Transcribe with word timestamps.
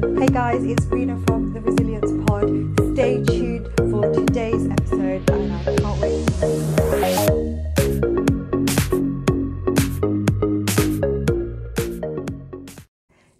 Hey 0.00 0.28
guys, 0.28 0.62
it's 0.62 0.86
Rena 0.86 1.18
from 1.26 1.52
the 1.52 1.60
Resilience 1.60 2.12
Pod. 2.24 2.44
Stay 2.94 3.20
tuned 3.24 3.66
for 3.90 4.12
today's 4.14 4.68
episode, 4.68 5.28
and 5.28 5.52
I 5.52 5.64
can't 5.74 6.00
wait. 6.00 6.24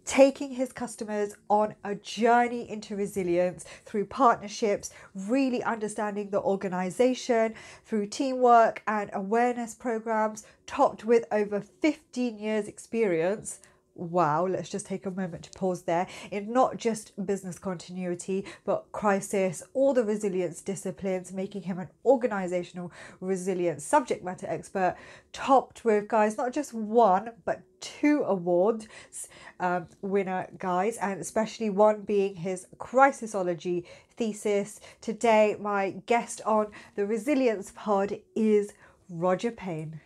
Taking 0.05 0.51
his 0.51 0.73
customers 0.73 1.37
on 1.49 1.77
a 1.85 1.95
journey 1.95 2.69
into 2.69 2.97
resilience 2.97 3.65
through 3.85 4.07
partnerships, 4.07 4.91
really 5.15 5.63
understanding 5.63 6.31
the 6.31 6.41
organization 6.41 7.55
through 7.85 8.07
teamwork 8.07 8.83
and 8.89 9.11
awareness 9.13 9.77
programs, 9.77 10.45
topped 10.67 11.05
with 11.05 11.25
over 11.31 11.61
15 11.61 12.37
years' 12.37 12.67
experience 12.67 13.61
wow, 13.99 14.47
let's 14.47 14.69
just 14.69 14.87
take 14.87 15.07
a 15.07 15.11
moment 15.11 15.43
to 15.45 15.59
pause 15.59 15.83
there. 15.83 16.07
In 16.31 16.53
not 16.53 16.77
just 16.77 17.13
business 17.27 17.59
continuity, 17.59 18.45
but 18.65 18.91
crisis, 18.93 19.63
all 19.75 19.93
the 19.93 20.05
resilience 20.05 20.61
disciplines, 20.61 21.33
making 21.33 21.63
him 21.63 21.79
an 21.79 21.89
organizational 22.05 22.93
resilience 23.21 23.85
subject 23.85 24.25
matter 24.25 24.47
expert, 24.49 24.97
topped 25.33 25.85
with 25.85 26.09
guys, 26.09 26.37
not 26.37 26.53
just 26.53 26.73
one, 26.73 27.33
but 27.45 27.63
two 27.81 28.23
awards 28.27 28.89
um, 29.61 29.87
winner, 30.03 30.47
guys, 30.59 30.97
and 30.99 31.21
especially 31.21 31.71
one 31.71 32.03
being 32.03 32.37
his 32.37 32.67
crisisology 32.79 33.85
thesis. 34.17 34.81
Today, 35.01 35.57
my 35.61 35.91
guest 36.07 36.41
on 36.45 36.69
the 36.95 37.07
Resilience 37.07 37.73
Pod 37.75 38.19
is 38.35 38.73
Roger 39.09 39.51
Payne. 39.51 40.01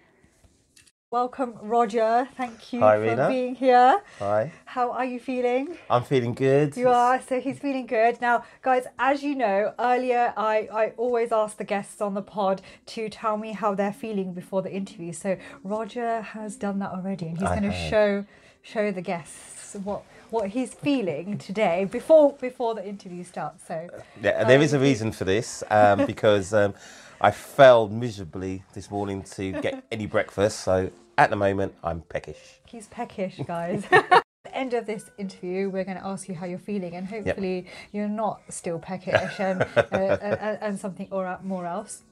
Welcome, 1.12 1.59
Roger. 1.61 2.27
Thank 2.39 2.73
you 2.73 2.80
Hi, 2.80 2.97
for 2.97 3.02
Rena. 3.02 3.29
being 3.29 3.55
here. 3.55 4.01
Hi, 4.19 4.51
How 4.65 4.93
are 4.93 5.05
you 5.05 5.21
feeling? 5.21 5.77
I'm 5.91 6.05
feeling 6.05 6.33
good. 6.33 6.75
You 6.75 6.88
are, 6.88 7.21
so 7.21 7.38
he's 7.38 7.59
feeling 7.59 7.85
good. 7.85 8.19
Now, 8.23 8.45
guys, 8.62 8.85
as 8.98 9.23
you 9.23 9.35
know, 9.35 9.74
earlier 9.79 10.32
I, 10.38 10.71
I 10.73 10.87
always 10.96 11.30
ask 11.30 11.59
the 11.59 11.65
guests 11.65 12.01
on 12.01 12.15
the 12.15 12.23
pod 12.23 12.63
to 12.87 13.10
tell 13.10 13.37
me 13.37 13.52
how 13.52 13.74
they're 13.74 13.93
feeling 13.93 14.32
before 14.32 14.63
the 14.63 14.73
interview. 14.73 15.13
So 15.13 15.37
Roger 15.63 16.23
has 16.23 16.57
done 16.57 16.79
that 16.79 16.93
already 16.93 17.26
and 17.26 17.37
he's 17.37 17.47
I 17.47 17.60
going 17.60 17.71
to 17.71 17.91
show 17.91 18.24
show 18.63 18.91
the 18.91 19.02
guests 19.02 19.74
what 19.85 20.04
what 20.30 20.49
he's 20.49 20.73
feeling 20.73 21.37
today 21.37 21.85
before 21.85 22.32
before 22.41 22.74
the 22.74 22.88
interview 22.88 23.23
starts. 23.23 23.66
So 23.69 23.91
Yeah, 24.23 24.45
there 24.45 24.63
is 24.63 24.73
a 24.73 24.79
Um, 24.79 24.82
reason 24.82 25.13
for 25.13 25.24
this 25.24 25.63
um, 25.69 26.07
because 26.13 26.54
um, 26.54 26.73
I 27.21 27.32
failed 27.32 27.93
miserably 27.93 28.63
this 28.73 28.91
morning 28.91 29.23
to 29.37 29.52
get 29.60 29.85
any 29.93 30.07
breakfast. 30.07 30.60
So 30.60 30.91
at 31.18 31.30
the 31.30 31.37
moment, 31.37 31.74
I'm 31.82 32.02
peckish. 32.02 32.60
He's 32.66 32.87
peckish, 32.88 33.41
guys. 33.46 33.85
At 33.93 34.24
the 34.45 34.57
end 34.57 34.74
of 34.74 34.87
this 34.87 35.10
interview, 35.19 35.71
we're 35.71 35.85
going 35.85 35.99
to 35.99 36.04
ask 36.04 36.29
you 36.29 36.35
how 36.35 36.46
you're 36.46 36.59
feeling, 36.59 36.96
and 36.96 37.07
hopefully 37.07 37.66
you're 37.93 38.09
not 38.09 38.41
still 38.49 38.79
peckish 38.79 39.38
and, 39.38 39.63
uh, 39.63 40.19
and, 40.21 40.59
and 40.60 40.80
something 40.80 41.09
or 41.10 41.38
more 41.43 41.66
else. 41.66 42.02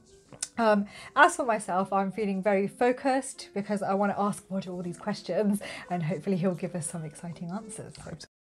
Um, 0.57 0.85
as 1.15 1.35
for 1.35 1.45
myself, 1.45 1.91
I'm 1.91 2.11
feeling 2.11 2.41
very 2.41 2.67
focused 2.67 3.49
because 3.53 3.81
I 3.81 3.93
want 3.93 4.13
to 4.13 4.19
ask 4.19 4.43
Roger 4.49 4.71
all 4.71 4.83
these 4.83 4.97
questions, 4.97 5.61
and 5.89 6.03
hopefully 6.03 6.37
he'll 6.37 6.55
give 6.55 6.75
us 6.75 6.89
some 6.89 7.03
exciting 7.03 7.51
answers. 7.51 7.95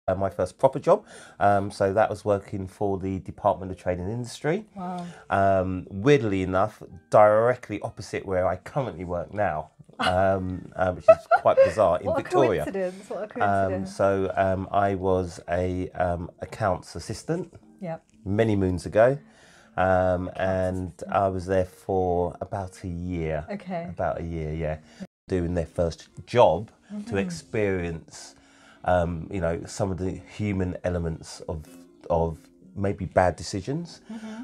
Uh, 0.06 0.14
my 0.14 0.28
first 0.28 0.58
proper 0.58 0.78
job, 0.78 1.04
um, 1.40 1.70
so 1.70 1.94
that 1.94 2.10
was 2.10 2.26
working 2.26 2.66
for 2.66 2.98
the 2.98 3.20
Department 3.20 3.72
of 3.72 3.78
Trade 3.78 3.98
and 3.98 4.10
Industry. 4.10 4.66
wow. 4.76 5.06
Um, 5.30 5.86
weirdly 5.90 6.42
enough, 6.42 6.82
directly 7.08 7.80
opposite 7.80 8.26
where 8.26 8.46
I 8.46 8.56
currently 8.56 9.04
work 9.04 9.32
now, 9.32 9.70
um, 10.00 10.70
uh, 10.76 10.92
which 10.92 11.04
is 11.08 11.26
quite 11.40 11.56
bizarre 11.64 11.98
in 12.00 12.06
What 12.06 12.16
Victoria. 12.16 12.62
a 12.62 12.64
coincidence! 12.64 13.10
What 13.10 13.36
a 13.36 13.40
Um, 13.48 13.86
so 13.86 14.32
um, 14.36 14.68
I 14.70 14.94
was 14.94 15.40
a 15.48 15.90
um, 15.90 16.30
accounts 16.40 16.96
assistant 16.96 17.52
yeah. 17.80 17.98
many 18.24 18.56
moons 18.56 18.86
ago, 18.86 19.18
um, 19.76 20.30
and 20.36 20.92
I 21.10 21.28
was 21.28 21.46
there 21.46 21.64
for 21.66 22.36
about 22.40 22.82
a 22.84 22.88
year. 22.88 23.44
Okay. 23.50 23.86
About 23.90 24.20
a 24.20 24.24
year, 24.24 24.52
yeah, 24.52 24.78
doing 25.28 25.54
their 25.54 25.66
first 25.66 26.08
job 26.26 26.70
Mm-hmm. 26.92 27.10
to 27.10 27.16
experience, 27.16 28.34
um, 28.84 29.26
you 29.32 29.40
know, 29.40 29.62
some 29.66 29.90
of 29.90 29.96
the 29.98 30.20
human 30.36 30.76
elements 30.84 31.40
of 31.48 31.64
of 32.10 32.38
maybe 32.74 33.04
bad 33.04 33.36
decisions 33.36 34.00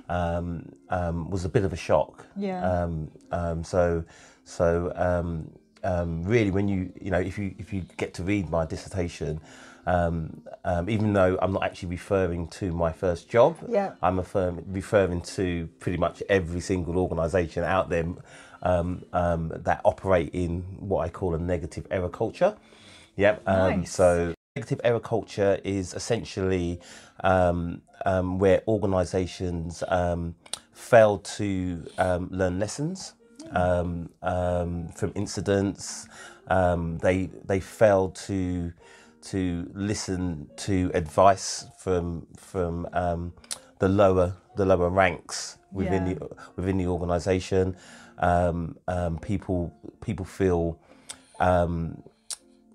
um, 0.08 0.70
um, 0.88 1.30
was 1.30 1.44
a 1.44 1.48
bit 1.48 1.64
of 1.64 1.72
a 1.72 1.76
shock. 1.76 2.26
Mm-hmm. 2.30 2.42
Yeah. 2.42 2.70
Um, 2.70 3.10
um, 3.32 3.64
so, 3.64 4.04
so 4.44 4.92
um, 4.96 5.50
um, 5.84 6.22
really, 6.24 6.50
when 6.50 6.68
you 6.68 6.92
you 7.00 7.10
know 7.10 7.20
if 7.20 7.38
you 7.38 7.54
if 7.58 7.72
you 7.72 7.82
get 7.96 8.14
to 8.14 8.22
read 8.22 8.50
my 8.50 8.66
dissertation, 8.66 9.40
um, 9.86 10.42
um, 10.64 10.88
even 10.90 11.12
though 11.12 11.38
I'm 11.40 11.52
not 11.52 11.64
actually 11.64 11.90
referring 11.90 12.48
to 12.48 12.72
my 12.72 12.92
first 12.92 13.28
job, 13.28 13.56
Yeah. 13.68 13.92
I'm 14.02 14.18
affirm- 14.18 14.64
referring 14.68 15.22
to 15.22 15.68
pretty 15.78 15.98
much 15.98 16.22
every 16.28 16.60
single 16.60 16.98
organisation 16.98 17.64
out 17.64 17.88
there 17.88 18.06
um, 18.62 19.04
um, 19.12 19.52
that 19.54 19.80
operate 19.84 20.30
in 20.34 20.62
what 20.80 21.06
I 21.06 21.08
call 21.08 21.34
a 21.34 21.38
negative 21.38 21.86
error 21.90 22.10
culture. 22.10 22.56
Yep. 23.16 23.42
Um, 23.46 23.80
Nice. 23.80 23.92
So 23.92 24.34
negative 24.56 24.80
error 24.82 24.98
culture 25.00 25.60
is 25.62 25.94
essentially 25.94 26.80
um, 27.22 27.80
um, 28.04 28.38
where 28.40 28.62
organisations 28.66 29.84
um, 29.88 30.34
fail 30.72 31.18
to 31.18 31.86
um, 31.98 32.28
learn 32.32 32.58
lessons 32.58 33.14
um, 33.52 34.10
um, 34.22 34.88
from 34.88 35.12
incidents. 35.14 36.08
Um, 36.48 36.98
they 36.98 37.30
they 37.44 37.60
fail 37.60 38.10
to 38.26 38.72
to 39.22 39.70
listen 39.74 40.48
to 40.56 40.90
advice 40.94 41.66
from 41.78 42.26
from 42.36 42.88
um, 42.92 43.32
the 43.78 43.88
lower 43.88 44.34
the 44.56 44.64
lower 44.66 44.88
ranks 44.88 45.58
within 45.70 46.06
Yeah. 46.08 46.14
the 46.14 46.28
within 46.56 46.76
the 46.78 46.86
organisation. 46.88 47.76
Um, 48.18 48.76
um, 48.88 49.18
people 49.18 49.72
people 50.00 50.24
feel 50.24 50.76
um, 51.38 52.02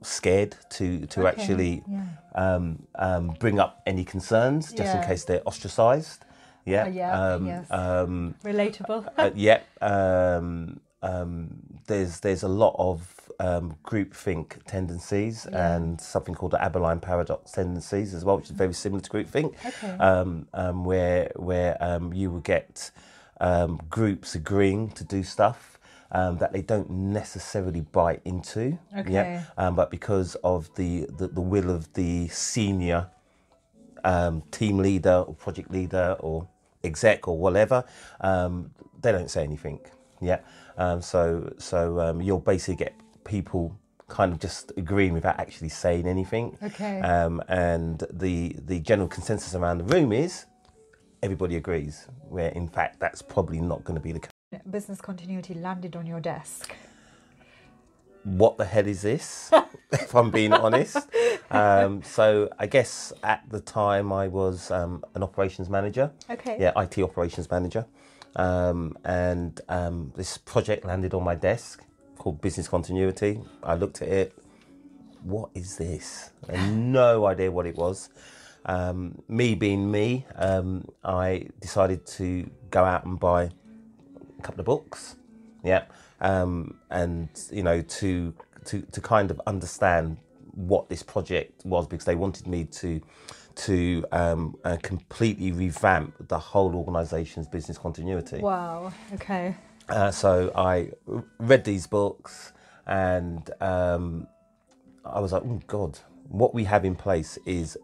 scared 0.06 0.56
to 0.70 1.06
to 1.08 1.22
Okay, 1.28 1.30
actually 1.30 1.84
yeah. 1.88 2.06
um, 2.36 2.84
um, 2.96 3.36
bring 3.40 3.60
up 3.60 3.82
any 3.86 4.04
concerns 4.04 4.72
just 4.72 4.96
in 4.96 5.02
case 5.04 5.26
they're 5.26 5.44
ostracised. 5.48 6.24
Yeah. 6.66 6.86
Uh, 6.86 6.88
yeah, 6.90 7.22
Um, 7.34 7.46
yes. 7.46 7.72
um, 7.72 8.36
Relatable. 8.44 9.08
uh, 9.18 9.32
yeah. 9.36 9.60
Um, 9.82 10.80
um, 11.04 11.62
there's 11.88 12.20
there's 12.22 12.44
a 12.44 12.48
lot 12.48 12.76
of 12.78 13.30
um, 13.40 13.76
groupthink 13.84 14.64
tendencies 14.66 15.46
Yeah. 15.52 15.76
and 15.76 16.00
something 16.02 16.34
called 16.34 16.52
the 16.54 16.62
Abilene 16.64 17.00
paradox 17.00 17.52
tendencies 17.52 18.14
as 18.14 18.24
well, 18.26 18.38
which 18.38 18.46
is 18.46 18.52
very 18.52 18.74
similar 18.74 19.02
to 19.02 19.10
groupthink. 19.10 19.54
Okay. 19.66 19.92
Um, 19.98 20.48
um, 20.54 20.86
where 20.86 21.32
where 21.36 21.78
um, 21.84 22.14
you 22.14 22.32
will 22.32 22.40
get 22.42 22.92
um, 23.42 23.80
groups 23.90 24.34
agreeing 24.36 24.90
to 24.92 25.04
do 25.04 25.22
stuff 25.24 25.75
um, 26.12 26.38
that 26.38 26.54
they 26.54 26.62
don't 26.62 26.90
necessarily 26.90 27.82
buy 27.82 28.20
into. 28.26 28.78
Okay. 28.98 29.12
Yeah. 29.12 29.44
Um, 29.58 29.76
but 29.76 29.90
because 29.90 30.36
of 30.44 30.74
the, 30.76 31.08
the, 31.18 31.28
the 31.28 31.42
will 31.42 31.70
of 31.70 31.92
the 31.94 32.28
senior 32.30 33.10
um, 34.04 34.44
team 34.52 34.78
leader 34.78 35.24
or 35.28 35.34
project 35.34 35.72
leader 35.72 36.16
or 36.20 36.48
exec 36.84 37.28
or 37.28 37.38
whatever, 37.38 37.84
um, 38.22 38.72
they 39.02 39.12
don't 39.12 39.30
say 39.30 39.44
anything. 39.44 39.80
Yeah. 40.22 40.40
Um, 40.78 41.02
so 41.02 41.54
so 41.58 42.00
um, 42.00 42.22
you'll 42.22 42.40
basically 42.40 42.76
get 42.76 42.94
people 43.24 43.78
kind 44.08 44.32
of 44.32 44.40
just 44.40 44.72
agreeing 44.78 45.14
without 45.14 45.40
actually 45.40 45.70
saying 45.70 46.08
anything. 46.08 46.58
Okay. 46.62 47.00
Um, 47.02 47.42
and 47.48 48.04
the 48.12 48.56
the 48.66 48.80
general 48.80 49.08
consensus 49.08 49.56
around 49.56 49.80
the 49.80 49.84
room 49.86 50.12
is 50.12 50.46
everybody 51.24 51.56
agrees. 51.56 52.08
Where 52.30 52.50
in 52.50 52.68
fact 52.68 53.00
that's 53.00 53.22
probably 53.22 53.60
not 53.60 53.84
going 53.84 53.96
to 53.96 54.02
be 54.02 54.12
the 54.12 54.20
case. 54.20 54.35
Business 54.70 55.02
continuity 55.02 55.54
landed 55.54 55.96
on 55.96 56.06
your 56.06 56.20
desk. 56.20 56.74
what 58.24 58.58
the 58.58 58.66
hell 58.66 58.88
is 58.88 59.02
this? 59.04 59.52
if 59.92 60.16
I'm 60.16 60.32
being 60.32 60.54
honest. 60.54 60.98
Um, 61.52 62.02
so 62.04 62.50
I 62.58 62.66
guess 62.68 63.14
at 63.24 63.44
the 63.50 63.60
time 63.60 64.12
I 64.12 64.28
was 64.28 64.72
um, 64.72 65.04
an 65.14 65.22
operations 65.24 65.70
manager. 65.70 66.12
Okay. 66.30 66.58
Yeah, 66.60 66.72
IT 66.82 66.98
operations 67.00 67.50
manager. 67.52 67.86
Um, 68.36 68.98
and 69.04 69.62
um, 69.70 70.12
this 70.16 70.38
project 70.38 70.86
landed 70.86 71.14
on 71.14 71.24
my 71.24 71.36
desk 71.36 71.84
called 72.18 72.42
Business 72.42 72.68
Continuity. 72.68 73.42
I 73.64 73.76
looked 73.76 74.02
at 74.02 74.08
it. 74.08 74.38
What 75.24 75.50
is 75.54 75.78
this? 75.78 76.32
I 76.50 76.56
had 76.56 76.74
no 76.76 77.26
idea 77.26 77.52
what 77.52 77.66
it 77.68 77.76
was. 77.76 78.10
Um, 78.66 79.22
me 79.28 79.54
being 79.54 79.92
me, 79.92 80.26
um, 80.36 80.88
I 81.04 81.50
decided 81.60 82.06
to 82.18 82.50
go 82.72 82.84
out 82.84 83.06
and 83.06 83.20
buy 83.20 83.52
couple 84.46 84.62
of 84.62 84.66
books. 84.66 85.16
Yeah, 85.64 85.86
um, 86.22 86.78
and 86.90 87.30
you 87.52 87.64
know 87.64 87.82
to 87.82 88.34
to 88.66 88.82
to 88.82 89.02
kind 89.02 89.32
of 89.32 89.42
understand 89.48 90.18
what 90.56 90.90
this 90.90 91.04
project 91.04 91.66
was 91.66 91.88
because 91.88 92.06
they 92.06 92.16
wanted 92.16 92.48
me 92.48 92.66
to 92.66 93.02
to 93.56 94.06
um, 94.12 94.56
uh, 94.64 94.78
completely 94.82 95.52
revamp 95.52 96.14
the 96.28 96.38
whole 96.38 96.76
organisation's 96.76 97.48
business 97.48 97.78
continuity. 97.78 98.40
Wow. 98.40 98.92
Okay. 99.14 99.56
Uh, 99.88 100.12
so 100.12 100.52
I 100.56 100.92
read 101.40 101.64
these 101.64 101.88
books 101.88 102.52
and 102.86 103.50
um, 103.62 104.28
I 105.06 105.20
was 105.20 105.32
like, 105.32 105.44
oh 105.46 105.62
God, 105.68 106.00
what 106.28 106.54
we 106.54 106.66
have 106.66 106.84
in 106.86 106.96
place 106.96 107.38
is 107.46 107.78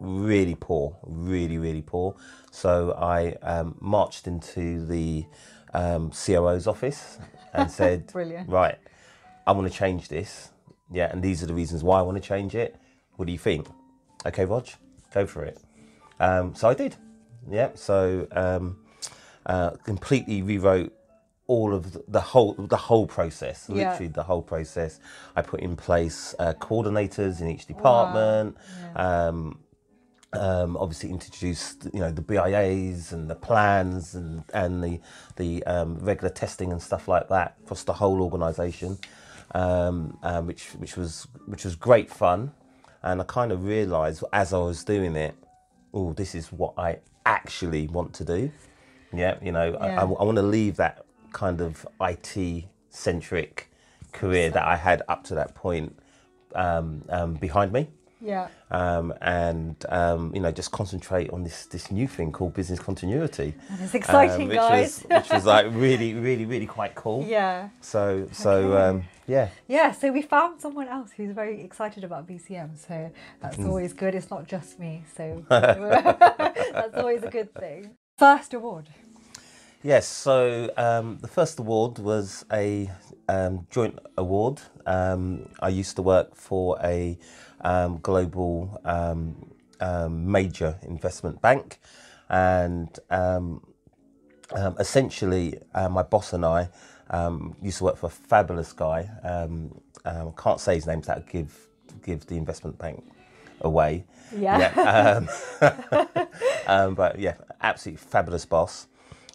really 0.00 0.56
poor, 0.58 0.96
really, 1.02 1.58
really 1.58 1.82
poor. 1.82 2.16
So 2.50 2.92
I 2.92 3.32
um, 3.42 3.76
marched 3.80 4.26
into 4.26 4.86
the 4.86 5.26
um, 5.74 6.10
COO's 6.10 6.66
office 6.66 7.18
and 7.52 7.70
said, 7.80 8.06
Brilliant. 8.12 8.48
Right, 8.48 8.78
I 9.46 9.52
want 9.52 9.70
to 9.70 9.76
change 9.76 10.08
this. 10.08 10.50
Yeah, 10.92 11.10
and 11.10 11.22
these 11.22 11.42
are 11.42 11.46
the 11.46 11.54
reasons 11.54 11.84
why 11.84 12.00
I 12.00 12.02
want 12.02 12.20
to 12.20 12.26
change 12.26 12.54
it. 12.54 12.76
What 13.16 13.26
do 13.26 13.32
you 13.32 13.38
think? 13.38 13.68
Okay, 14.26 14.44
Rog, 14.44 14.68
go 15.14 15.26
for 15.26 15.44
it. 15.44 15.58
Um, 16.18 16.54
so 16.54 16.68
I 16.68 16.74
did. 16.74 16.96
Yeah, 17.48 17.70
so 17.74 18.26
um, 18.32 18.78
uh, 19.46 19.70
completely 19.84 20.42
rewrote 20.42 20.92
all 21.46 21.74
of 21.74 21.96
the, 22.06 22.20
whole 22.20 22.54
the 22.54 22.76
whole 22.76 23.06
process. 23.06 23.66
Yeah. 23.68 23.90
Literally 23.90 24.08
the 24.08 24.22
whole 24.22 24.42
process. 24.42 25.00
I 25.34 25.42
put 25.42 25.60
in 25.60 25.74
place 25.74 26.34
uh, 26.38 26.54
coordinators 26.54 27.40
in 27.40 27.48
each 27.48 27.66
department. 27.66 28.56
Um, 28.94 29.58
um, 30.32 30.76
obviously 30.76 31.10
introduced 31.10 31.88
you 31.92 32.00
know 32.00 32.10
the 32.10 32.22
BIAs 32.22 33.12
and 33.12 33.28
the 33.28 33.34
plans 33.34 34.14
and 34.14 34.44
and 34.54 34.82
the 34.82 35.00
the 35.36 35.64
um, 35.64 35.98
regular 35.98 36.30
testing 36.30 36.70
and 36.72 36.80
stuff 36.80 37.08
like 37.08 37.28
that 37.28 37.56
across 37.64 37.82
the 37.82 37.92
whole 37.94 38.22
organisation, 38.22 38.98
um, 39.54 40.18
um, 40.22 40.46
which 40.46 40.68
which 40.76 40.96
was 40.96 41.26
which 41.46 41.64
was 41.64 41.74
great 41.74 42.10
fun, 42.10 42.52
and 43.02 43.20
I 43.20 43.24
kind 43.24 43.50
of 43.50 43.64
realised 43.64 44.22
as 44.32 44.52
I 44.52 44.58
was 44.58 44.84
doing 44.84 45.16
it, 45.16 45.34
oh, 45.92 46.12
this 46.12 46.34
is 46.34 46.52
what 46.52 46.74
I 46.78 46.98
actually 47.26 47.88
want 47.88 48.14
to 48.14 48.24
do. 48.24 48.52
Yeah, 49.12 49.36
you 49.42 49.50
know, 49.50 49.74
I, 49.74 49.88
Yeah. 49.88 50.00
I, 50.02 50.04
want 50.04 50.36
to 50.36 50.42
leave 50.42 50.76
that 50.76 51.04
kind 51.32 51.60
of 51.60 51.84
IT 52.00 52.64
centric 52.90 53.68
career 54.12 54.50
that 54.50 54.64
I 54.64 54.76
had 54.76 55.02
up 55.08 55.24
to 55.24 55.34
that 55.34 55.56
point 55.56 55.98
um, 56.54 57.02
um, 57.08 57.34
behind 57.34 57.72
me 57.72 57.88
Yeah. 58.22 58.48
um, 58.70 59.14
and 59.22 59.76
um, 59.88 60.32
you 60.34 60.40
know 60.40 60.52
just 60.52 60.70
concentrate 60.72 61.30
on 61.30 61.42
this 61.44 61.66
this 61.66 61.90
new 61.90 62.06
thing 62.06 62.32
called 62.32 62.52
business 62.54 62.78
continuity. 62.78 63.54
And 63.70 63.80
it's 63.80 63.94
exciting, 63.94 64.42
um, 64.42 64.48
which 64.48 64.56
guys. 64.58 65.04
Was, 65.08 65.22
which 65.22 65.30
was 65.32 65.46
like 65.46 65.66
really, 65.70 66.14
really, 66.14 66.44
really 66.44 66.66
quite 66.66 66.94
cool. 66.94 67.24
yeah. 67.26 67.68
So 67.80 68.28
so 68.32 68.50
Okay. 68.50 68.82
um, 68.88 69.04
yeah. 69.26 69.48
Yeah, 69.68 69.92
so 69.92 70.10
we 70.12 70.22
found 70.22 70.60
someone 70.60 70.88
else 70.88 71.10
who's 71.16 71.32
very 71.32 71.62
excited 71.62 72.04
about 72.04 72.26
BCM, 72.26 72.76
so 72.76 73.10
that's 73.40 73.56
Hmm. 73.56 73.66
always 73.68 73.92
good. 73.92 74.14
It's 74.14 74.30
not 74.30 74.46
just 74.46 74.78
me, 74.78 75.04
so 75.16 75.44
that's 75.48 76.96
always 76.96 77.22
a 77.22 77.28
good 77.30 77.54
thing. 77.54 77.90
First 78.18 78.54
award. 78.54 78.88
Yes, 79.82 80.06
so 80.06 80.70
um, 80.76 81.18
the 81.22 81.28
first 81.28 81.58
award 81.58 81.98
was 81.98 82.44
a 82.52 82.90
um, 83.30 83.66
joint 83.70 83.98
award. 84.18 84.60
Um, 84.84 85.48
I 85.60 85.70
used 85.70 85.96
to 85.96 86.02
work 86.02 86.36
for 86.36 86.76
a 86.84 87.18
um, 87.62 87.98
global 88.02 88.80
um, 88.84 89.52
um, 89.80 90.30
major 90.30 90.78
investment 90.82 91.40
bank, 91.40 91.78
and 92.28 92.98
um, 93.10 93.62
um, 94.52 94.76
essentially, 94.78 95.58
uh, 95.74 95.88
my 95.88 96.02
boss 96.02 96.32
and 96.32 96.44
I 96.44 96.68
um, 97.10 97.56
used 97.62 97.78
to 97.78 97.84
work 97.84 97.96
for 97.96 98.06
a 98.06 98.10
fabulous 98.10 98.72
guy. 98.72 99.08
Um, 99.22 99.80
um, 100.04 100.32
can't 100.32 100.60
say 100.60 100.74
his 100.74 100.86
name, 100.86 101.02
so 101.02 101.14
that 101.14 101.28
give 101.28 101.68
give 102.04 102.26
the 102.26 102.36
investment 102.36 102.78
bank 102.78 103.04
away. 103.60 104.04
Yeah. 104.36 105.18
um, 105.60 106.26
um, 106.66 106.94
but 106.94 107.18
yeah, 107.18 107.34
absolutely 107.60 108.04
fabulous 108.04 108.44
boss. 108.44 108.86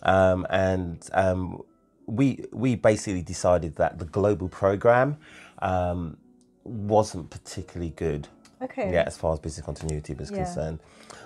Um, 0.04 0.46
and 0.50 1.08
um, 1.14 1.62
we 2.06 2.46
we 2.52 2.76
basically 2.76 3.22
decided 3.22 3.76
that 3.78 4.00
the 4.00 4.06
global 4.06 4.50
program 4.50 5.18
um, 5.60 6.18
wasn't 6.66 7.30
particularly 7.30 7.92
good. 7.96 8.28
Okay. 8.62 8.92
Yeah, 8.92 9.04
as 9.06 9.18
far 9.18 9.34
as 9.34 9.40
business 9.40 9.66
continuity 9.66 10.14
was 10.14 10.32
Yeah. 10.32 10.44
concerned. 10.44 10.80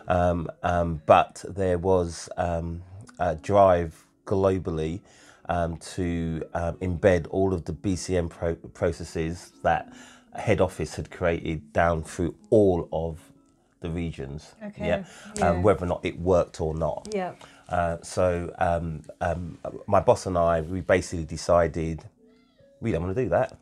Um, 0.08 0.50
um, 0.64 1.02
but 1.06 1.44
there 1.48 1.78
was 1.78 2.30
um, 2.38 2.82
a 3.20 3.36
drive 3.36 4.06
globally 4.26 5.02
um, 5.48 5.78
to 5.78 6.44
um, 6.54 6.76
embed 6.78 7.28
all 7.30 7.54
of 7.54 7.66
the 7.66 7.74
BCM 7.74 8.30
pro- 8.30 8.56
processes 8.56 9.52
that 9.64 9.92
head 10.36 10.62
office 10.62 10.96
had 10.96 11.10
created 11.10 11.74
down 11.74 12.04
through 12.04 12.36
all 12.50 12.88
of 12.92 13.20
the 13.82 13.90
regions. 13.90 14.54
Okay, 14.64 14.88
Yeah. 14.88 15.04
yeah. 15.38 15.50
Um, 15.50 15.64
whether 15.64 15.86
or 15.86 15.88
not 15.88 16.02
it 16.04 16.20
worked 16.20 16.60
or 16.62 16.76
not. 16.76 17.08
Yeah. 17.14 17.34
Uh, 17.70 17.98
so 18.02 18.54
um, 18.60 19.04
um, 19.22 19.58
my 19.88 20.00
boss 20.00 20.26
and 20.26 20.38
I, 20.38 20.62
we 20.62 20.82
basically 20.82 21.26
decided 21.26 22.04
we 22.82 22.92
don't 22.92 23.04
want 23.04 23.16
to 23.16 23.24
do 23.24 23.30
that. 23.30 23.58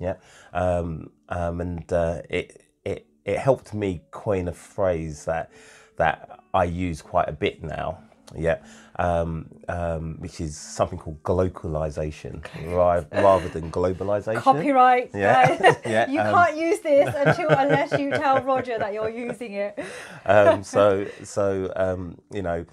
Yeah, 0.00 0.14
um, 0.52 1.10
um, 1.28 1.60
and 1.60 1.92
uh, 1.92 2.22
it 2.28 2.64
it 2.84 3.06
it 3.24 3.38
helped 3.38 3.74
me 3.74 4.02
coin 4.10 4.48
a 4.48 4.52
phrase 4.52 5.24
that 5.26 5.50
that 5.96 6.40
I 6.54 6.64
use 6.64 7.02
quite 7.02 7.28
a 7.28 7.32
bit 7.32 7.62
now. 7.62 7.98
Yeah, 8.36 8.58
um, 8.96 9.48
um, 9.68 10.16
which 10.20 10.40
is 10.40 10.56
something 10.56 10.98
called 10.98 11.20
glocalization 11.24 12.44
ra- 12.62 13.04
rather 13.12 13.48
than 13.48 13.70
globalization. 13.72 14.36
Copyright, 14.40 15.10
Yeah. 15.12 15.76
Yeah, 15.84 16.08
you 16.08 16.20
um, 16.20 16.32
can't 16.32 16.56
use 16.56 16.78
this 16.80 17.12
until 17.16 17.50
unless 17.50 17.98
you 17.98 18.10
tell 18.12 18.42
Roger 18.42 18.78
that 18.78 18.92
you're 18.92 19.10
using 19.10 19.54
it. 19.54 19.78
um, 20.26 20.62
so 20.62 21.06
so 21.24 21.72
um, 21.74 22.18
you 22.32 22.42
know 22.42 22.64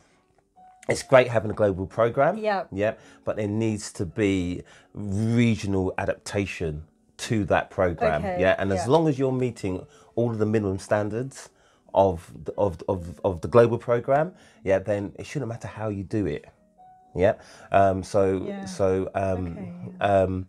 it's 0.89 1.03
great 1.03 1.27
having 1.27 1.51
a 1.51 1.53
global 1.53 1.85
program. 1.87 2.37
Yeah. 2.37 2.65
yeah 2.71 2.93
but 3.25 3.35
there 3.37 3.47
needs 3.47 3.91
to 3.93 4.05
be 4.05 4.63
regional 4.93 5.93
adaptation 5.97 6.83
to 7.17 7.45
that 7.45 7.69
program. 7.69 8.21
Okay, 8.21 8.37
yeah. 8.39 8.55
And 8.59 8.71
as 8.71 8.87
long 8.87 9.07
as 9.07 9.17
you're 9.19 9.31
meeting 9.31 9.85
all 10.15 10.31
of 10.31 10.37
the 10.37 10.45
minimum 10.45 10.79
standards 10.79 11.49
of 11.93 12.31
the, 12.45 12.53
of, 12.57 12.83
of 12.87 13.19
of 13.23 13.41
the 13.41 13.47
global 13.47 13.77
program 13.77 14.33
yeah 14.63 14.77
then 14.77 15.13
it 15.17 15.25
shouldn't 15.25 15.49
matter 15.49 15.67
how 15.67 15.89
you 15.89 16.03
do 16.03 16.25
it. 16.27 16.45
Yeah. 17.15 17.33
Um, 17.71 18.03
so 18.03 18.43
Yeah. 18.45 18.65
so 18.65 19.09
um, 19.15 19.47
Okay, 19.47 19.73
um, 20.01 20.47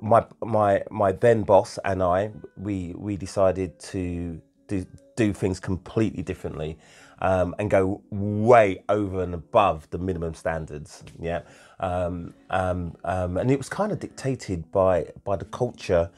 my 0.00 0.24
my 0.44 0.82
my 0.90 1.12
then 1.12 1.42
boss 1.42 1.78
and 1.84 2.02
I 2.02 2.30
we 2.56 2.94
we 2.96 3.16
decided 3.16 3.78
to 3.92 4.40
do 4.68 4.86
do 5.16 5.32
things 5.32 5.58
completely 5.58 6.22
differently 6.22 6.78
um, 7.20 7.54
and 7.58 7.70
go 7.70 8.02
way 8.10 8.82
over 8.88 9.22
and 9.22 9.34
above 9.34 9.88
the 9.90 9.98
minimum 9.98 10.34
standards. 10.34 11.02
Yeah, 11.20 11.42
um, 11.80 12.34
um, 12.50 12.96
um, 13.04 13.36
and 13.36 13.50
it 13.50 13.58
was 13.58 13.68
kind 13.68 13.92
of 13.92 14.00
dictated 14.00 14.70
by 14.72 15.12
by 15.24 15.36
the 15.36 15.46
culture. 15.46 16.10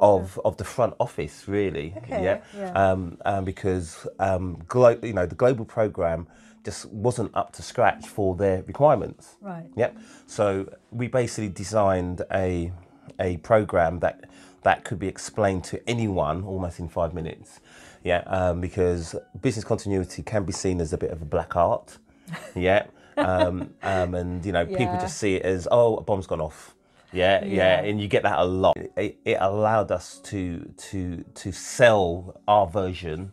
Of, 0.00 0.40
of 0.46 0.56
the 0.56 0.64
front 0.64 0.94
office, 0.98 1.46
really, 1.46 1.92
Okay, 1.98 2.24
yeah, 2.24 2.40
yeah. 2.56 2.72
Um, 2.72 3.18
um, 3.26 3.44
because 3.44 4.06
um, 4.18 4.62
glo- 4.66 4.98
you 5.02 5.12
know 5.12 5.26
the 5.26 5.34
global 5.34 5.66
program 5.66 6.26
just 6.64 6.86
wasn't 6.86 7.30
up 7.34 7.52
to 7.54 7.62
scratch 7.62 8.06
for 8.06 8.34
their 8.36 8.62
requirements. 8.62 9.36
Right. 9.42 9.66
Yep. 9.76 9.96
So 10.26 10.72
we 10.90 11.08
basically 11.08 11.48
designed 11.50 12.22
a 12.32 12.72
a 13.18 13.38
program 13.38 13.98
that 14.00 14.24
that 14.62 14.84
could 14.84 14.98
be 14.98 15.08
explained 15.08 15.64
to 15.64 15.86
anyone 15.88 16.44
almost 16.44 16.78
in 16.78 16.88
five 16.88 17.14
minutes. 17.14 17.60
Yeah, 18.02 18.22
um, 18.26 18.60
because 18.60 19.14
business 19.40 19.64
continuity 19.64 20.22
can 20.22 20.44
be 20.44 20.52
seen 20.52 20.80
as 20.80 20.92
a 20.92 20.98
bit 20.98 21.10
of 21.10 21.20
a 21.22 21.24
black 21.24 21.56
art. 21.56 21.98
Yeah. 22.54 22.86
Um, 23.16 23.74
um, 23.82 24.14
and 24.14 24.46
you 24.46 24.52
know, 24.52 24.64
people 24.64 24.96
just 25.00 25.18
see 25.18 25.34
it 25.34 25.42
as 25.42 25.66
oh, 25.70 25.96
a 25.96 26.00
bomb's 26.00 26.26
gone 26.26 26.40
off. 26.40 26.74
Yeah, 27.12 27.44
yeah, 27.44 27.82
Yeah. 27.82 27.88
and 27.88 28.00
you 28.00 28.08
get 28.08 28.22
that 28.22 28.38
a 28.38 28.44
lot. 28.44 28.76
It, 28.96 29.18
it 29.24 29.36
allowed 29.40 29.90
us 29.90 30.20
to 30.24 30.72
to 30.90 31.24
to 31.34 31.52
sell 31.52 32.40
our 32.46 32.66
version, 32.66 33.32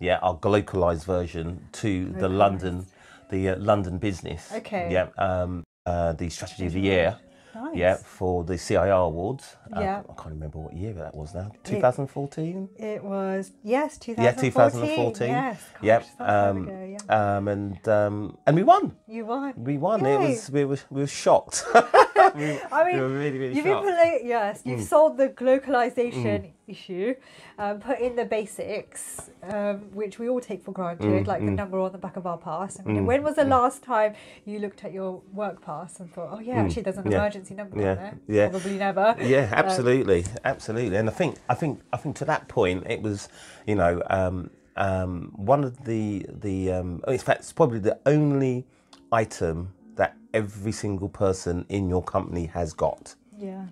yeah, 0.00 0.18
our 0.22 0.38
localized 0.42 1.04
version 1.04 1.68
to 1.72 2.10
the 2.10 2.28
London, 2.28 2.86
the 3.30 3.50
uh, 3.50 3.56
London 3.58 3.98
business. 3.98 4.50
Okay. 4.52 4.88
Yeah, 4.90 5.06
um, 5.18 5.64
uh, 5.86 6.12
the 6.14 6.28
strategy 6.28 6.66
of 6.66 6.72
the 6.72 6.80
year. 6.80 7.16
Nice. 7.54 7.76
Yeah, 7.76 7.96
for 7.96 8.44
the 8.44 8.56
CIR 8.56 8.90
awards. 8.92 9.56
Um, 9.72 9.82
Yeah. 9.82 10.02
I 10.08 10.12
can't 10.14 10.34
remember 10.34 10.58
what 10.58 10.72
year 10.74 10.92
that 10.94 11.14
was 11.14 11.34
now. 11.34 11.50
2014. 11.64 12.68
It 12.78 13.02
was 13.04 13.52
yes, 13.62 13.98
2014. 13.98 14.24
Yeah, 14.24 14.50
2014. 14.50 15.28
Yes. 15.28 15.60
Gosh, 15.74 15.82
Yep. 15.82 16.06
Um, 16.20 16.62
ago, 16.68 16.96
yeah. 17.08 17.36
um, 17.36 17.48
and 17.48 17.88
um, 17.88 18.38
and 18.46 18.56
we 18.56 18.62
won. 18.62 18.96
You 19.06 19.26
won. 19.26 19.52
We 19.56 19.78
won. 19.78 20.04
It 20.06 20.18
was 20.18 20.50
we 20.50 20.64
were 20.64 20.78
we 20.90 21.00
were 21.02 21.06
shocked. 21.06 21.64
we, 21.74 22.58
I 22.72 22.84
mean, 22.84 22.94
we 22.94 23.00
were 23.00 23.08
really 23.08 23.38
really 23.38 23.54
You've 23.56 23.66
shocked. 23.66 24.24
yes, 24.24 24.62
you've 24.64 24.80
Mm. 24.80 24.84
solved 24.94 25.18
the 25.18 25.32
localization 25.40 26.52
issue, 26.66 27.14
um, 27.58 27.80
put 27.80 27.98
in 28.00 28.16
the 28.16 28.24
basics, 28.24 29.30
um, 29.42 29.78
which 29.92 30.18
we 30.18 30.28
all 30.28 30.40
take 30.40 30.64
for 30.64 30.72
granted, 30.72 31.24
Mm, 31.24 31.26
like 31.26 31.44
the 31.44 31.50
number 31.50 31.78
on 31.80 31.92
the 31.92 31.98
back 31.98 32.16
of 32.16 32.26
our 32.26 32.38
pass. 32.38 32.78
I 32.80 32.84
mean, 32.84 33.04
when 33.06 33.22
was 33.22 33.34
the 33.36 33.44
last 33.44 33.82
time 33.82 34.14
you 34.44 34.58
looked 34.58 34.84
at 34.84 34.92
your 34.92 35.22
work 35.32 35.60
pass 35.60 35.98
and 36.00 36.12
thought, 36.12 36.30
oh 36.32 36.38
yeah, 36.40 36.56
actually 36.62 36.82
there's 36.82 36.98
an 36.98 37.04
Mm. 37.04 37.10
yeah, 37.12 37.18
emergency 37.18 37.54
number 37.54 37.80
yeah, 37.80 37.90
on 37.90 37.96
there? 37.96 38.18
yeah. 38.28 38.48
Probably 38.48 38.78
never. 38.78 39.16
yeah 39.20 39.48
absolutely 39.52 40.24
absolutely 40.44 40.96
and 40.96 41.08
i 41.08 41.12
think 41.12 41.36
i 41.48 41.54
think 41.54 41.80
i 41.92 41.96
think 41.96 42.16
to 42.16 42.24
that 42.26 42.48
point 42.48 42.86
it 42.88 43.02
was 43.02 43.28
you 43.66 43.74
know 43.74 44.02
um 44.10 44.50
um 44.76 45.32
one 45.36 45.64
of 45.64 45.84
the 45.84 46.24
the 46.28 46.72
um 46.72 47.02
in 47.08 47.18
fact 47.18 47.40
it's 47.40 47.52
probably 47.52 47.78
the 47.78 47.98
only 48.06 48.66
item 49.10 49.72
that 49.96 50.16
every 50.32 50.72
single 50.72 51.08
person 51.08 51.66
in 51.68 51.88
your 51.88 52.02
company 52.02 52.46
has 52.46 52.72
got 52.72 53.14
Yeah. 53.38 53.66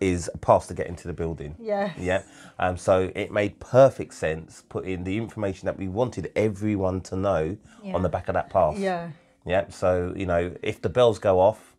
Is 0.00 0.30
a 0.34 0.38
pass 0.38 0.66
to 0.66 0.74
get 0.74 0.86
into 0.86 1.06
the 1.08 1.12
building. 1.14 1.54
Yes. 1.58 1.96
Yeah. 1.98 2.22
Um, 2.58 2.76
so 2.76 3.10
it 3.14 3.30
made 3.32 3.58
perfect 3.60 4.14
sense 4.14 4.62
putting 4.68 5.04
the 5.04 5.16
information 5.16 5.66
that 5.66 5.78
we 5.78 5.88
wanted 5.88 6.30
everyone 6.36 7.00
to 7.02 7.16
know 7.16 7.56
Yeah. 7.82 7.94
on 7.94 8.02
the 8.02 8.08
back 8.08 8.28
of 8.28 8.34
that 8.34 8.50
pass. 8.50 8.78
Yeah. 8.78 9.10
Yeah. 9.46 9.68
So 9.70 10.12
you 10.16 10.26
know, 10.26 10.54
if 10.62 10.82
the 10.82 10.88
bells 10.88 11.18
go 11.18 11.40
off, 11.40 11.74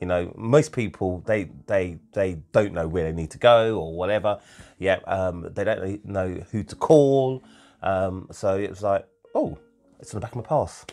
you 0.00 0.06
know, 0.06 0.32
most 0.36 0.72
people 0.72 1.22
they 1.26 1.50
they 1.66 1.98
they 2.12 2.38
don't 2.52 2.72
know 2.72 2.88
where 2.88 3.04
they 3.04 3.12
need 3.12 3.30
to 3.30 3.38
go 3.38 3.78
or 3.78 3.94
whatever. 3.94 4.40
Yeah. 4.78 4.96
Um, 5.06 5.48
they 5.54 5.64
don't 5.64 6.04
know 6.04 6.42
who 6.50 6.62
to 6.64 6.76
call. 6.76 7.42
Um, 7.82 8.28
so 8.30 8.56
it 8.58 8.70
was 8.70 8.82
like, 8.82 9.06
oh, 9.34 9.58
it's 9.98 10.12
on 10.14 10.20
the 10.20 10.24
back 10.24 10.32
of 10.32 10.36
my 10.36 10.42
pass. 10.42 10.84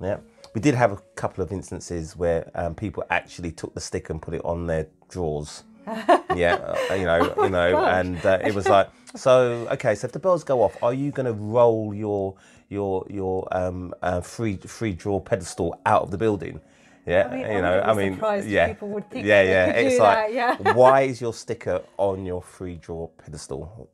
Yeah. 0.00 0.18
We 0.54 0.60
did 0.60 0.74
have 0.76 0.92
a 0.92 0.96
couple 1.16 1.42
of 1.42 1.50
instances 1.52 2.16
where 2.16 2.50
um, 2.54 2.74
people 2.76 3.04
actually 3.10 3.50
took 3.52 3.74
the 3.74 3.80
stick 3.80 4.08
and 4.10 4.22
put 4.22 4.34
it 4.34 4.44
on 4.44 4.66
their 4.66 4.86
drawers. 5.08 5.64
yeah, 6.34 6.54
uh, 6.90 6.94
you 6.94 7.04
know, 7.04 7.34
you 7.42 7.50
know, 7.50 7.84
and 7.84 8.24
uh, 8.24 8.38
it 8.44 8.54
was 8.54 8.68
like, 8.68 8.88
so 9.14 9.68
okay, 9.72 9.94
so 9.94 10.06
if 10.06 10.12
the 10.12 10.18
bells 10.18 10.44
go 10.44 10.62
off, 10.62 10.76
are 10.82 10.94
you 10.94 11.10
going 11.10 11.26
to 11.26 11.32
roll 11.32 11.94
your 11.94 12.36
your 12.68 13.06
your 13.08 13.48
um, 13.52 13.94
uh, 14.02 14.20
free 14.20 14.56
free 14.56 14.92
draw 14.92 15.20
pedestal 15.20 15.80
out 15.86 16.02
of 16.02 16.10
the 16.10 16.18
building? 16.18 16.60
Yeah, 17.06 17.28
I 17.28 17.36
mean, 17.36 17.40
you 17.40 17.62
know, 17.62 17.80
I 17.80 17.92
mean, 17.92 18.48
yeah, 18.48 18.68
people 18.68 18.88
would 18.88 19.10
think 19.10 19.26
yeah, 19.26 19.42
yeah. 19.42 19.66
it's 19.72 19.98
like, 19.98 20.32
that, 20.32 20.32
yeah. 20.32 20.72
why 20.72 21.02
is 21.02 21.20
your 21.20 21.34
sticker 21.34 21.82
on 21.98 22.24
your 22.24 22.40
free 22.40 22.76
draw 22.76 23.08
pedestal? 23.08 23.90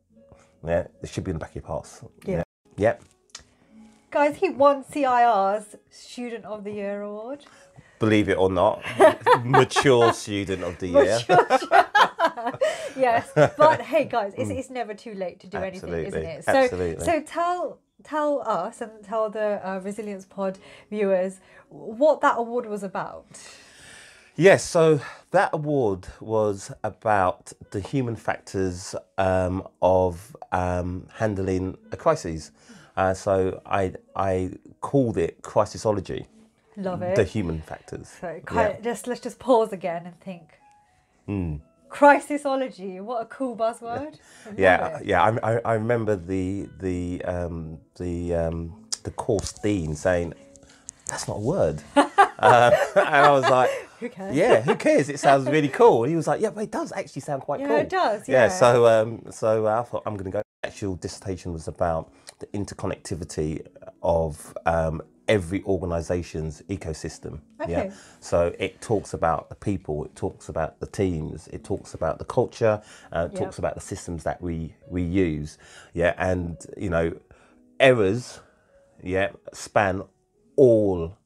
Yeah, 0.65 0.87
it 1.03 1.09
should 1.09 1.25
be 1.25 1.33
in 1.33 1.37
the 1.37 1.41
back 1.41 1.51
of 1.51 1.57
your 1.57 1.65
pass. 1.65 2.05
Yeah. 2.25 2.43
yeah. 2.77 2.97
Guys, 4.13 4.37
he 4.37 4.51
won 4.51 4.85
CIR's 4.85 5.77
Student 5.91 6.45
of 6.45 6.63
the 6.65 6.73
Year 6.73 7.03
award. 7.03 7.45
Believe 8.01 8.29
it 8.29 8.39
or 8.39 8.51
not, 8.51 8.83
mature 9.45 10.13
student 10.13 10.65
of 10.65 10.79
the 10.79 10.89
year. 10.89 11.21
yes, 12.97 13.31
but 13.35 13.81
hey, 13.83 14.05
guys, 14.05 14.33
it's, 14.37 14.51
it's 14.51 14.71
never 14.71 14.95
too 14.95 15.15
late 15.15 15.39
to 15.41 15.47
do 15.47 15.59
anything, 15.59 15.93
isn't 15.93 16.23
it? 16.23 16.45
So, 16.45 16.53
absolutely. 16.53 17.05
so 17.05 17.21
tell 17.23 17.79
tell 18.03 18.43
us 18.47 18.81
and 18.81 19.05
tell 19.05 19.31
the 19.31 19.61
uh, 19.67 19.81
Resilience 19.81 20.25
Pod 20.25 20.59
viewers 20.91 21.41
what 21.69 22.21
that 22.23 22.39
award 22.39 22.67
was 22.67 22.83
about. 22.83 23.27
Yes, 24.37 24.65
so 24.65 25.01
that 25.33 25.51
award 25.53 26.09
was 26.21 26.73
about 26.83 27.53
the 27.73 27.81
human 27.81 28.17
factors 28.17 28.95
um, 29.19 29.67
of 29.83 30.35
um, 30.53 31.07
handling 31.15 31.77
a 31.93 31.97
crisis. 31.97 32.51
Uh, 32.97 33.15
so 33.15 33.61
I 33.67 33.93
I 34.17 34.53
called 34.81 35.19
it 35.19 35.43
crisisology, 35.43 36.27
Love 36.77 37.03
it. 37.03 37.17
the 37.17 37.25
human 37.25 37.61
factors. 37.63 38.09
so, 38.21 38.41
Yeah. 38.55 38.77
just 38.81 39.07
let's 39.07 39.21
just 39.21 39.39
pause 39.39 39.73
again 39.73 40.07
and 40.07 40.19
think. 40.21 40.43
Hmm. 41.27 41.57
Crisisology, 41.91 43.01
what 43.01 43.23
a 43.23 43.27
cool 43.27 43.57
buzzword. 43.57 44.17
Yeah, 44.57 44.99
it. 44.99 45.07
yeah. 45.07 45.23
I, 45.23 45.55
I, 45.55 45.61
I 45.65 45.73
remember 45.75 46.17
the 46.17 46.69
the 46.79 47.23
um, 47.25 47.79
the 47.99 48.35
um, 48.35 48.85
the 49.03 49.11
course 49.11 49.53
dean 49.53 49.95
saying, 49.97 50.35
"That's 51.09 51.27
not 51.29 51.39
a 51.39 51.41
word," 51.41 51.83
uh, 51.97 52.71
and 52.95 53.09
I 53.09 53.31
was 53.31 53.43
like, 53.51 53.71
Who 53.99 54.09
cares? 54.09 54.37
"Yeah, 54.37 54.61
who 54.63 54.77
cares? 54.77 55.09
It 55.09 55.19
sounds 55.21 55.47
really 55.49 55.69
cool." 55.69 56.05
And 56.05 56.11
he 56.11 56.17
was 56.17 56.27
like, 56.29 56.41
"Yeah, 56.41 56.51
but 56.51 56.63
it 56.65 56.71
does 56.71 56.93
actually 56.93 57.23
sound 57.23 57.43
quite 57.43 57.61
Yeah, 57.61 57.67
cool." 57.69 57.77
it 57.79 57.89
does, 57.91 58.29
Yeah. 58.29 58.45
yeah. 58.45 58.49
So 58.49 58.87
um, 58.87 59.23
so 59.31 59.67
I 59.67 59.83
thought 59.83 60.03
I'm 60.07 60.15
going 60.15 60.27
to 60.31 60.37
go. 60.39 60.43
Actual 60.63 60.95
dissertation 60.97 61.53
was 61.53 61.69
about 61.69 62.13
the 62.39 62.47
interconnectivity 62.49 63.67
of 64.03 64.57
um, 64.67 65.03
every 65.31 65.63
organization's 65.63 66.61
ecosystem. 66.69 67.41
Yeah. 67.69 67.93
So 68.19 68.53
it 68.59 68.81
talks 68.81 69.15
about 69.15 69.49
the 69.49 69.55
people, 69.55 70.05
it 70.05 70.17
talks 70.17 70.49
about 70.49 70.81
the 70.81 70.87
teams, 70.87 71.47
it 71.49 71.63
talks 71.63 71.95
about 71.95 72.19
the 72.19 72.25
culture, 72.25 72.83
uh, 73.13 73.29
it 73.29 73.33
Yep. 73.33 73.41
talks 73.43 73.59
about 73.59 73.75
the 73.77 73.81
systems 73.93 74.25
that 74.25 74.43
we 74.43 74.75
we 74.89 75.03
use. 75.03 75.57
Yeah, 75.95 76.15
and 76.19 76.57
you 76.77 76.91
know, 76.91 77.07
errors, 77.79 78.41
yeah, 79.03 79.29
span 79.53 80.03
all 80.57 81.17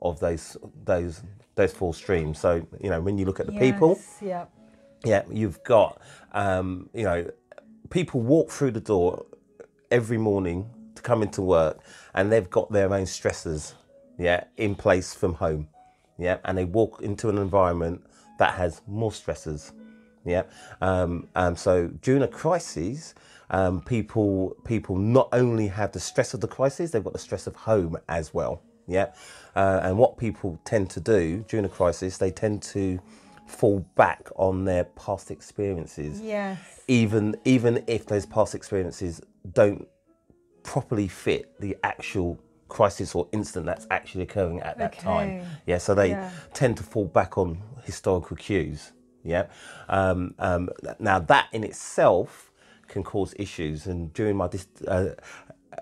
of 0.00 0.18
those 0.18 0.56
those 0.84 1.22
those 1.54 1.72
four 1.72 1.92
streams. 1.94 2.38
So 2.40 2.66
you 2.80 2.90
know, 2.90 3.00
when 3.06 3.18
you 3.18 3.26
look 3.26 3.40
at 3.40 3.46
the 3.46 3.58
people, 3.66 4.00
Yeah. 4.22 4.46
yeah, 5.04 5.22
you've 5.30 5.62
got, 5.64 6.00
um, 6.32 6.88
you 6.94 7.04
know, 7.04 7.30
people 7.90 8.20
walk 8.22 8.50
through 8.50 8.70
the 8.70 8.80
door 8.80 9.26
every 9.90 10.18
morning 10.18 10.70
to 11.02 11.08
come 11.08 11.22
into 11.22 11.42
work 11.42 11.78
and 12.14 12.30
they've 12.30 12.50
got 12.50 12.70
their 12.72 12.92
own 12.92 13.04
stressors, 13.04 13.74
yeah, 14.18 14.44
in 14.56 14.74
place 14.74 15.14
from 15.14 15.34
home, 15.34 15.68
yeah, 16.18 16.38
and 16.44 16.56
they 16.56 16.64
walk 16.64 17.00
into 17.02 17.28
an 17.28 17.38
environment 17.38 18.02
that 18.38 18.54
has 18.54 18.80
more 18.86 19.10
stressors, 19.10 19.72
yeah. 20.24 20.42
Um, 20.80 21.28
um, 21.34 21.56
so 21.56 21.88
during 22.02 22.22
a 22.22 22.28
crisis, 22.28 23.14
um, 23.50 23.82
people 23.82 24.56
people 24.64 24.96
not 24.96 25.28
only 25.32 25.68
have 25.68 25.92
the 25.92 26.00
stress 26.00 26.34
of 26.34 26.40
the 26.40 26.48
crisis, 26.48 26.90
they've 26.90 27.04
got 27.04 27.12
the 27.12 27.18
stress 27.18 27.46
of 27.46 27.56
home 27.56 27.96
as 28.08 28.32
well, 28.32 28.62
yeah. 28.86 29.12
Uh, 29.56 29.80
and 29.82 29.98
what 29.98 30.16
people 30.16 30.58
tend 30.64 30.88
to 30.90 31.00
do 31.00 31.44
during 31.48 31.64
a 31.66 31.68
crisis, 31.68 32.18
they 32.18 32.30
tend 32.30 32.62
to 32.62 32.98
fall 33.46 33.80
back 33.96 34.28
on 34.36 34.64
their 34.64 34.84
past 34.84 35.30
experiences 35.30 36.20
Yes. 36.22 36.80
even 36.88 37.36
even 37.44 37.84
if 37.86 38.06
those 38.06 38.24
past 38.24 38.54
experiences 38.54 39.20
don't 39.52 39.86
properly 40.62 41.08
fit 41.08 41.58
the 41.60 41.76
actual 41.82 42.38
crisis 42.68 43.14
or 43.14 43.28
incident 43.32 43.66
that's 43.66 43.86
actually 43.90 44.22
occurring 44.22 44.60
at 44.60 44.78
that 44.78 44.98
time. 44.98 45.42
Yeah 45.66 45.78
so 45.78 45.94
they 45.94 46.10
Yeah. 46.10 46.30
tend 46.54 46.76
to 46.78 46.82
fall 46.82 47.04
back 47.06 47.36
on 47.36 47.58
historical 47.84 48.36
cues. 48.36 48.92
Yeah. 49.24 49.46
Um, 49.88 50.34
um, 50.38 50.70
now 50.98 51.18
that 51.18 51.48
in 51.52 51.64
itself 51.64 52.50
can 52.88 53.02
cause 53.04 53.34
issues. 53.38 53.86
And 53.86 54.12
during 54.14 54.36
my 54.36 54.48
dis- 54.48 54.66
uh, 54.88 55.10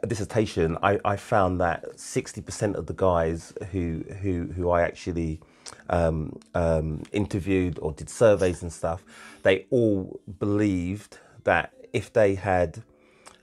dissertation 0.06 0.76
I, 0.82 0.98
I 1.04 1.16
found 1.16 1.60
that 1.60 1.96
60% 1.96 2.74
of 2.74 2.86
the 2.86 2.94
guys 2.94 3.52
who 3.72 4.04
who 4.22 4.46
who 4.56 4.70
I 4.70 4.82
actually 4.82 5.40
um, 5.88 6.38
um, 6.54 7.02
interviewed 7.12 7.78
or 7.80 7.92
did 7.92 8.08
surveys 8.08 8.62
and 8.62 8.72
stuff 8.72 9.04
they 9.42 9.66
all 9.70 10.20
believed 10.38 11.18
that 11.44 11.72
if 11.92 12.12
they 12.12 12.34
had 12.34 12.82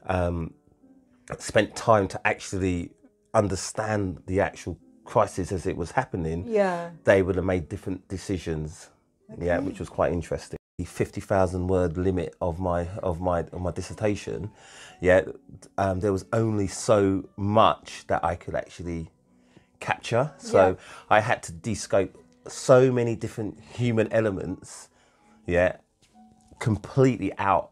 um, 0.05 0.53
spent 1.37 1.75
time 1.75 2.07
to 2.09 2.27
actually 2.27 2.91
understand 3.33 4.21
the 4.27 4.39
actual 4.41 4.77
crisis 5.05 5.51
as 5.51 5.65
it 5.65 5.77
was 5.77 5.91
happening 5.91 6.45
Yeah. 6.47 6.89
they 7.03 7.21
would 7.21 7.35
have 7.35 7.45
made 7.45 7.69
different 7.69 8.07
decisions. 8.07 8.89
Yeah, 9.37 9.59
which 9.59 9.79
was 9.79 9.89
quite 9.89 10.13
interesting. 10.13 10.57
The 10.77 10.85
fifty 10.85 11.19
thousand 11.21 11.67
word 11.67 11.97
limit 11.97 12.33
of 12.39 12.59
my 12.59 12.87
of 13.03 13.19
my 13.19 13.39
of 13.51 13.59
my 13.61 13.71
dissertation, 13.71 14.51
yeah, 15.01 15.21
um, 15.77 15.99
there 15.99 16.13
was 16.13 16.25
only 16.31 16.67
so 16.67 17.27
much 17.35 18.05
that 18.07 18.23
I 18.23 18.35
could 18.35 18.55
actually 18.55 19.09
capture. 19.81 20.31
So 20.37 20.69
Yeah. 20.69 20.75
I 21.09 21.19
had 21.19 21.43
to 21.43 21.51
descope 21.51 22.11
so 22.47 22.89
many 22.91 23.15
different 23.17 23.59
human 23.59 24.07
elements, 24.13 24.87
yeah, 25.45 25.77
completely 26.59 27.37
out 27.37 27.71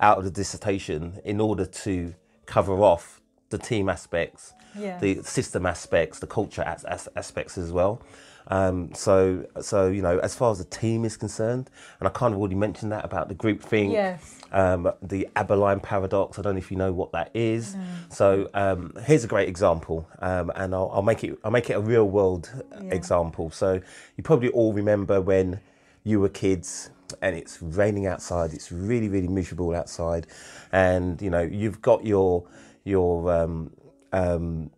out 0.00 0.18
of 0.18 0.24
the 0.24 0.30
dissertation 0.30 1.20
in 1.24 1.40
order 1.40 1.66
to 1.66 2.14
cover 2.46 2.74
off 2.82 3.20
the 3.50 3.58
team 3.58 3.88
aspects, 3.88 4.54
Yeah. 4.78 4.98
the 4.98 5.22
system 5.22 5.66
aspects, 5.66 6.18
the 6.18 6.26
culture 6.26 6.62
as, 6.62 6.84
as, 6.84 7.08
aspects 7.16 7.56
as 7.58 7.70
well. 7.72 8.00
Um, 8.48 8.94
so, 8.94 9.44
so 9.60 9.88
you 9.88 10.02
know, 10.02 10.18
as 10.20 10.34
far 10.36 10.52
as 10.52 10.58
the 10.58 10.64
team 10.64 11.04
is 11.04 11.16
concerned, 11.16 11.68
and 11.98 12.06
I 12.06 12.10
kind 12.12 12.32
of 12.32 12.38
already 12.38 12.54
mentioned 12.54 12.92
that 12.92 13.04
about 13.04 13.28
the 13.28 13.34
groupthink, 13.34 13.92
Yes. 13.92 14.38
um, 14.52 14.92
the 15.02 15.28
Abilene 15.34 15.80
paradox. 15.80 16.38
I 16.38 16.42
don't 16.42 16.54
know 16.54 16.58
if 16.58 16.70
you 16.70 16.76
know 16.76 16.92
what 16.92 17.10
that 17.12 17.30
is. 17.34 17.76
So 18.08 18.48
um, 18.54 18.92
here's 19.04 19.24
a 19.24 19.26
great 19.26 19.48
example, 19.48 20.08
um, 20.20 20.52
and 20.54 20.74
I'll, 20.76 20.90
I'll 20.94 21.02
make 21.02 21.24
it. 21.24 21.36
I'll 21.42 21.50
make 21.50 21.70
it 21.70 21.74
a 21.74 21.80
real 21.80 22.08
world 22.08 22.48
Yeah. 22.80 22.94
example. 22.94 23.50
So 23.50 23.80
you 24.16 24.22
probably 24.22 24.50
all 24.50 24.72
remember 24.72 25.20
when 25.20 25.58
you 26.04 26.20
were 26.20 26.28
kids 26.28 26.90
and 27.22 27.36
it's 27.36 27.60
raining 27.62 28.06
outside. 28.06 28.52
It's 28.52 28.70
really 28.72 29.08
really 29.08 29.28
miserable 29.28 29.74
outside, 29.74 30.26
and 30.72 31.20
you 31.20 31.30
know 31.30 31.42
you've 31.42 31.80
got 31.82 32.04
your 32.06 32.46
your 32.84 33.32
um, 33.32 33.70
um, 34.12 34.70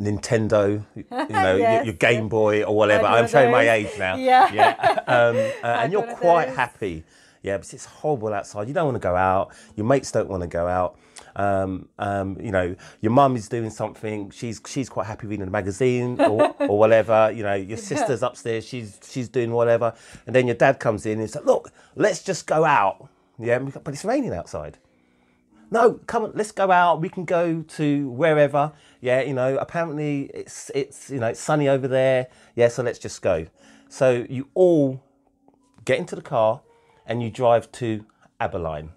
Nintendo, 0.00 0.84
you 0.94 1.04
know, 1.10 1.56
Yes, 1.56 1.84
your, 1.84 1.84
your 1.84 1.94
Game 1.94 2.28
Boy 2.28 2.62
or 2.62 2.76
whatever. 2.76 3.06
I'm 3.06 3.28
showing 3.28 3.50
my 3.50 3.68
age 3.68 3.90
now. 3.98 4.16
Yeah. 4.16 4.52
yeah. 4.52 5.00
Um, 5.06 5.36
uh, 5.36 5.66
and 5.82 5.92
you're 5.92 6.14
quite 6.14 6.48
happy. 6.48 7.04
Yeah, 7.42 7.56
but 7.56 7.72
it's 7.72 7.86
horrible 7.86 8.34
outside. 8.34 8.68
You 8.68 8.74
don't 8.74 8.84
want 8.84 8.96
to 8.96 9.00
go 9.00 9.16
out. 9.16 9.54
Your 9.74 9.86
mates 9.86 10.12
don't 10.12 10.28
want 10.28 10.42
to 10.42 10.46
go 10.46 10.66
out. 10.66 10.98
Um, 11.36 11.88
um, 11.98 12.38
you 12.40 12.50
know, 12.50 12.76
your 13.00 13.12
mum 13.12 13.36
is 13.36 13.48
doing 13.48 13.70
something. 13.70 14.30
She's 14.30 14.60
she's 14.66 14.88
quite 14.88 15.06
happy 15.06 15.26
reading 15.26 15.46
a 15.46 15.50
magazine 15.50 16.20
or, 16.20 16.54
or 16.60 16.78
whatever. 16.78 17.32
You 17.40 17.44
know, 17.44 17.54
your 17.54 17.78
sister's 17.78 18.22
upstairs. 18.22 18.66
She's 18.66 18.98
she's 19.08 19.28
doing 19.28 19.52
whatever. 19.52 19.94
And 20.26 20.36
then 20.36 20.46
your 20.46 20.56
dad 20.56 20.78
comes 20.78 21.06
in 21.06 21.20
and 21.20 21.30
says, 21.30 21.44
"Look, 21.44 21.72
let's 21.94 22.22
just 22.22 22.46
go 22.46 22.64
out." 22.64 23.08
Yeah, 23.38 23.58
but 23.58 23.94
it's 23.94 24.04
raining 24.04 24.34
outside 24.34 24.78
no, 25.70 25.94
come 26.06 26.24
on, 26.24 26.32
let's 26.34 26.52
go 26.52 26.70
out. 26.70 27.00
We 27.00 27.08
can 27.08 27.24
go 27.24 27.62
to 27.62 28.10
wherever. 28.10 28.72
Yeah, 29.00 29.22
you 29.22 29.34
know, 29.34 29.56
apparently 29.56 30.30
it's 30.34 30.70
it's 30.74 31.10
you 31.10 31.20
know 31.20 31.28
it's 31.28 31.40
sunny 31.40 31.68
over 31.68 31.86
there. 31.86 32.26
Yeah, 32.56 32.68
so 32.68 32.82
let's 32.82 32.98
just 32.98 33.22
go. 33.22 33.46
So 33.88 34.26
you 34.28 34.48
all 34.54 35.02
get 35.84 35.98
into 35.98 36.16
the 36.16 36.22
car 36.22 36.60
and 37.10 37.20
you 37.20 37.28
drive 37.28 37.70
to 37.72 38.06
Abilene, 38.38 38.90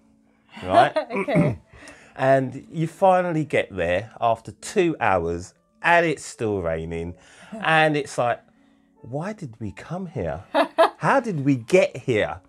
right? 0.62 0.96
okay. 1.10 1.58
and 2.16 2.64
you 2.70 2.86
finally 2.86 3.44
get 3.44 3.74
there 3.74 4.12
after 4.20 4.52
two 4.52 4.96
hours 5.00 5.52
and 5.82 6.06
it's 6.06 6.24
still 6.24 6.62
raining 6.62 7.14
and 7.60 7.96
it's 7.96 8.16
like 8.16 8.40
why 9.02 9.32
did 9.32 9.52
we 9.60 9.72
come 9.72 10.06
here 10.06 10.42
how 10.98 11.18
did 11.18 11.44
we 11.44 11.56
get 11.56 11.96
here 11.96 12.40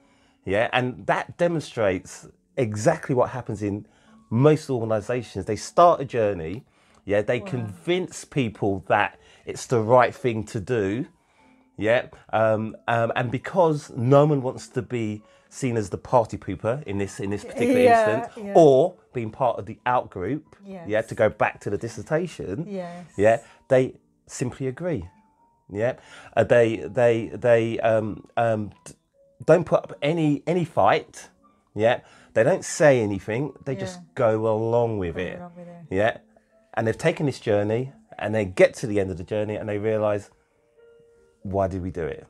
yeah 0.45 0.69
and 0.71 1.05
that 1.07 1.35
demonstrates 1.37 2.27
exactly 2.57 3.15
what 3.15 3.31
happens 3.31 3.63
in 3.63 3.85
most 4.29 4.69
organizations 4.69 5.45
they 5.45 5.55
start 5.55 5.99
a 5.99 6.05
journey 6.05 6.63
yeah 7.05 7.23
they 7.23 7.39
convince 7.39 8.23
people 8.23 8.83
that 8.87 9.19
it's 9.45 9.65
the 9.65 9.79
right 9.79 10.13
thing 10.13 10.43
to 10.43 10.59
do 10.59 11.05
yeah 11.75 12.05
um, 12.31 12.75
um, 12.87 13.11
and 13.15 13.31
because 13.31 13.91
no 13.97 14.25
one 14.25 14.41
wants 14.43 14.67
to 14.69 14.81
be 14.81 15.23
seen 15.55 15.77
as 15.77 15.89
the 15.89 15.97
party 15.97 16.37
pooper 16.37 16.83
in 16.83 16.97
this 16.97 17.19
in 17.19 17.29
this 17.29 17.45
particular 17.45 17.79
Yeah, 17.81 18.15
instance 18.17 18.45
yeah. 18.45 18.53
or 18.55 18.95
being 19.13 19.31
part 19.31 19.57
of 19.59 19.65
the 19.65 19.77
out 19.85 20.09
group 20.09 20.55
yeah 20.65 21.01
to 21.01 21.15
go 21.15 21.29
back 21.29 21.61
to 21.61 21.69
the 21.69 21.77
dissertation 21.77 22.65
Yes. 22.67 23.05
yeah 23.17 23.37
they 23.69 23.83
simply 24.27 24.67
agree 24.67 25.07
yeah 25.71 25.93
uh, 26.35 26.43
they 26.43 26.77
they 27.01 27.27
they 27.47 27.79
um, 27.79 28.25
um, 28.35 28.71
don't 29.45 29.65
put 29.65 29.79
up 29.85 29.93
any 30.01 30.43
any 30.45 30.65
fight 30.65 31.29
yeah 31.73 32.01
they 32.33 32.43
don't 32.43 32.65
say 32.65 32.99
anything 33.01 33.53
they 33.65 33.75
just 33.75 33.99
go 34.15 34.31
along 34.53 34.97
with 34.97 35.17
it 35.17 35.37
along 35.39 35.53
with 35.55 35.67
it. 35.67 35.83
yeah 35.89 36.17
and 36.73 36.85
they've 36.85 36.97
taken 37.09 37.25
this 37.25 37.39
journey 37.39 37.93
and 38.19 38.35
they 38.35 38.43
get 38.45 38.73
to 38.73 38.87
the 38.87 38.99
end 38.99 39.09
of 39.09 39.17
the 39.17 39.23
journey 39.23 39.55
and 39.55 39.67
they 39.69 39.77
realize 39.77 40.29
why 41.43 41.67
did 41.67 41.81
we 41.81 41.91
do 41.91 42.03
it 42.05 42.27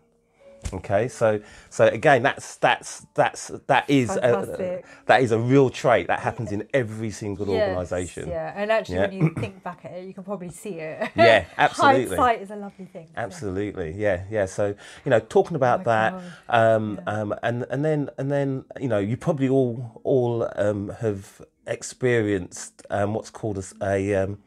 okay 0.73 1.07
so 1.07 1.39
so 1.69 1.85
again 1.87 2.23
that's 2.23 2.55
that's 2.57 3.05
that's 3.13 3.47
that 3.67 3.89
is 3.89 4.09
a, 4.17 4.81
that 5.05 5.21
is 5.21 5.31
a 5.31 5.39
real 5.39 5.69
trait 5.69 6.07
that 6.07 6.19
happens 6.19 6.51
in 6.51 6.67
every 6.73 7.11
single 7.11 7.47
Yes, 7.47 7.67
organization 7.67 8.29
Yeah, 8.29 8.53
and 8.55 8.71
actually, 8.71 8.95
Yeah. 8.95 9.01
when 9.07 9.11
you 9.13 9.33
think 9.35 9.63
back 9.63 9.85
at 9.85 9.91
it, 9.91 10.05
you 10.05 10.13
can 10.13 10.23
probably 10.23 10.49
see 10.49 10.79
it. 10.79 11.09
Yeah, 11.15 11.45
absolutely. 11.57 12.17
Hindsight 12.17 12.41
is 12.41 12.51
a 12.51 12.55
lovely 12.55 12.85
thing. 12.85 13.07
so. 13.07 13.13
Absolutely, 13.15 13.93
yeah, 13.97 14.23
yeah. 14.29 14.45
So 14.45 14.75
you 15.05 15.09
know, 15.09 15.19
talking 15.19 15.55
about 15.55 15.79
my 15.79 15.83
that, 15.85 16.13
um, 16.49 16.99
um, 17.07 17.35
and 17.43 17.65
and 17.69 17.83
then 17.85 18.09
and 18.17 18.31
then 18.31 18.65
you 18.79 18.87
know, 18.87 18.99
you 18.99 19.17
probably 19.17 19.49
all 19.49 20.01
all 20.03 20.49
um, 20.55 20.89
have 20.99 21.41
experienced 21.67 22.81
um, 22.89 23.13
what's 23.13 23.29
called 23.29 23.57
a 23.57 23.59
s- 23.59 23.73
a, 23.81 24.15
um, 24.15 24.37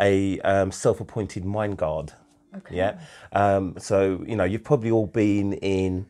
a 0.00 0.40
um, 0.40 0.70
self-appointed 0.72 1.44
mind 1.44 1.76
guard. 1.76 2.12
Okay. 2.58 2.76
Yeah. 2.76 3.00
Um, 3.32 3.74
so 3.78 4.24
you 4.26 4.36
know, 4.36 4.44
you've 4.44 4.64
probably 4.64 4.90
all 4.90 5.06
been 5.06 5.54
in 5.54 6.06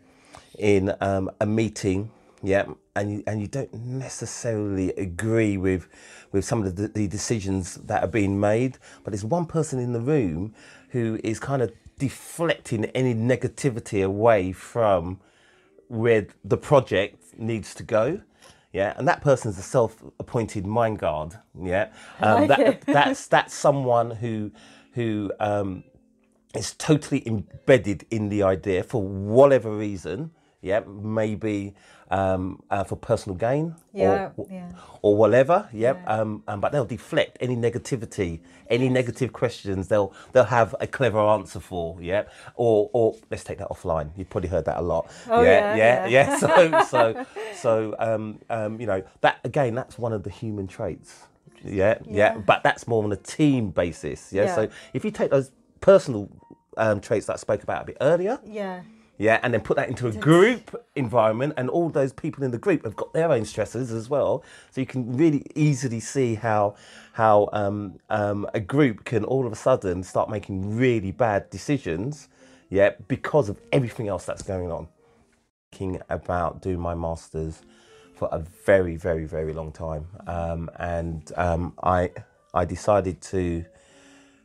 in 0.58 0.94
um, 1.00 1.30
a 1.40 1.46
meeting, 1.46 2.10
yeah, 2.42 2.66
and 2.96 3.12
you, 3.12 3.22
and 3.26 3.40
you 3.40 3.46
don't 3.46 3.72
necessarily 3.72 4.90
agree 4.94 5.56
with 5.56 5.88
with 6.32 6.44
some 6.44 6.62
of 6.62 6.76
the, 6.76 6.88
the 6.88 7.06
decisions 7.06 7.76
that 7.76 8.02
are 8.02 8.08
being 8.08 8.38
made, 8.38 8.78
but 9.02 9.12
there's 9.12 9.24
one 9.24 9.46
person 9.46 9.78
in 9.78 9.92
the 9.92 10.00
room 10.00 10.54
who 10.90 11.18
is 11.24 11.38
kind 11.38 11.62
of 11.62 11.72
deflecting 11.98 12.84
any 12.86 13.14
negativity 13.14 14.04
away 14.04 14.52
from 14.52 15.18
where 15.88 16.26
the 16.44 16.56
project 16.56 17.38
needs 17.38 17.74
to 17.74 17.82
go. 17.82 18.20
Yeah, 18.72 18.92
and 18.96 19.08
that 19.08 19.22
person's 19.22 19.58
a 19.58 19.62
self-appointed 19.62 20.66
mind 20.66 20.98
guard. 20.98 21.38
Yeah, 21.58 21.88
um, 22.20 22.46
like 22.46 22.58
that, 22.58 22.80
that's 22.82 23.26
that's 23.26 23.54
someone 23.54 24.10
who 24.10 24.50
who 24.92 25.32
um, 25.40 25.84
is 26.54 26.74
totally 26.74 27.26
embedded 27.26 28.06
in 28.10 28.28
the 28.28 28.42
idea 28.42 28.82
for 28.82 29.02
whatever 29.02 29.70
reason. 29.76 30.30
Yeah, 30.60 30.80
maybe 30.80 31.74
um, 32.10 32.60
uh, 32.68 32.82
for 32.82 32.96
personal 32.96 33.36
gain 33.36 33.76
Yeah, 33.92 34.30
or, 34.36 34.46
yeah. 34.50 34.72
or 35.02 35.16
whatever. 35.16 35.68
Yep. 35.72 36.02
Um, 36.08 36.42
um, 36.48 36.60
but 36.60 36.72
they'll 36.72 36.84
deflect 36.84 37.38
any 37.40 37.54
negativity, 37.54 38.40
any 38.68 38.88
negative 38.88 39.32
questions. 39.32 39.86
They'll 39.86 40.12
they'll 40.32 40.44
have 40.44 40.74
a 40.80 40.86
clever 40.88 41.20
answer 41.20 41.60
for. 41.60 41.96
Yeah. 42.00 42.24
Or 42.56 42.90
or 42.92 43.14
let's 43.30 43.44
take 43.44 43.58
that 43.58 43.68
offline. 43.68 44.10
You've 44.16 44.30
probably 44.30 44.48
heard 44.50 44.64
that 44.64 44.78
a 44.78 44.82
lot. 44.82 45.08
Oh, 45.30 45.42
yeah, 45.42 45.76
yeah, 45.76 46.06
yeah, 46.06 46.08
yeah. 46.08 46.36
So 46.38 46.82
so 46.88 47.26
so 47.54 47.94
um, 48.00 48.40
um, 48.50 48.80
you 48.80 48.86
know 48.86 49.02
that 49.20 49.38
again. 49.44 49.74
That's 49.76 49.96
one 49.98 50.12
of 50.12 50.24
the 50.24 50.30
human 50.30 50.66
traits. 50.66 51.26
Yeah, 51.64 51.98
yeah. 52.04 52.34
Yeah. 52.34 52.38
But 52.38 52.62
that's 52.64 52.88
more 52.88 53.04
on 53.04 53.12
a 53.12 53.16
team 53.16 53.70
basis. 53.70 54.32
Yeah. 54.32 54.44
Yeah. 54.44 54.54
So 54.56 54.68
if 54.92 55.04
you 55.04 55.10
take 55.10 55.30
those 55.30 55.52
personal 55.80 56.28
um, 56.76 57.00
traits 57.00 57.26
that 57.26 57.34
I 57.34 57.36
spoke 57.36 57.62
about 57.62 57.82
a 57.82 57.86
bit 57.86 57.96
earlier, 58.00 58.38
Yeah. 58.44 58.82
yeah, 59.18 59.40
and 59.42 59.52
then 59.52 59.60
put 59.62 59.76
that 59.76 59.88
into 59.88 60.06
a 60.06 60.12
group 60.12 60.80
environment, 60.94 61.54
and 61.56 61.68
all 61.68 61.88
those 61.88 62.12
people 62.12 62.44
in 62.44 62.50
the 62.50 62.58
group 62.58 62.84
have 62.84 62.94
got 62.96 63.12
their 63.12 63.32
own 63.32 63.44
stresses 63.44 63.90
as 63.90 64.08
well. 64.08 64.44
So 64.70 64.80
you 64.80 64.86
can 64.86 65.16
really 65.16 65.44
easily 65.54 66.00
see 66.00 66.34
how 66.36 66.74
how 67.12 67.48
um, 67.52 67.98
um, 68.10 68.46
a 68.54 68.60
group 68.60 69.04
can 69.04 69.24
all 69.24 69.44
of 69.46 69.52
a 69.52 69.56
sudden 69.56 70.04
start 70.04 70.30
making 70.30 70.76
really 70.76 71.10
bad 71.10 71.50
decisions, 71.50 72.28
yeah, 72.70 72.90
because 73.08 73.48
of 73.48 73.58
everything 73.72 74.06
else 74.08 74.24
that's 74.24 74.42
going 74.42 74.70
on. 74.70 74.86
Thinking 75.72 76.00
about 76.08 76.62
doing 76.62 76.78
my 76.80 76.94
masters 76.94 77.62
for 78.14 78.28
a 78.32 78.38
very, 78.38 78.96
very, 78.96 79.26
very 79.26 79.52
long 79.52 79.70
time, 79.72 80.06
um, 80.26 80.70
and 80.78 81.30
um, 81.36 81.74
I 81.82 82.10
I 82.54 82.64
decided 82.64 83.20
to 83.32 83.64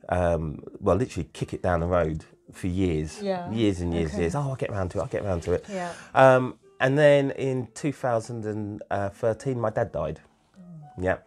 um, 0.10 0.63
well, 0.80 0.96
literally 0.96 1.30
kick 1.34 1.54
it 1.54 1.62
down 1.62 1.80
the 1.80 1.88
road 1.88 2.26
for 2.52 2.68
years, 2.68 3.22
Yeah. 3.22 3.50
years 3.52 3.82
and 3.82 3.94
years, 3.94 4.12
Okay. 4.12 4.22
years. 4.22 4.36
Oh, 4.36 4.42
I'll 4.42 4.56
get 4.56 4.72
round 4.72 4.92
to 4.92 5.00
it. 5.00 5.02
I'll 5.02 5.08
get 5.08 5.24
round 5.24 5.44
to 5.44 5.54
it. 5.54 5.66
Yeah. 5.70 5.92
Um, 6.13 6.58
and 6.80 6.98
then 6.98 7.32
in 7.32 7.68
2013, 7.74 9.60
my 9.60 9.70
dad 9.70 9.92
died. 9.92 10.20
Yeah. 11.00 11.18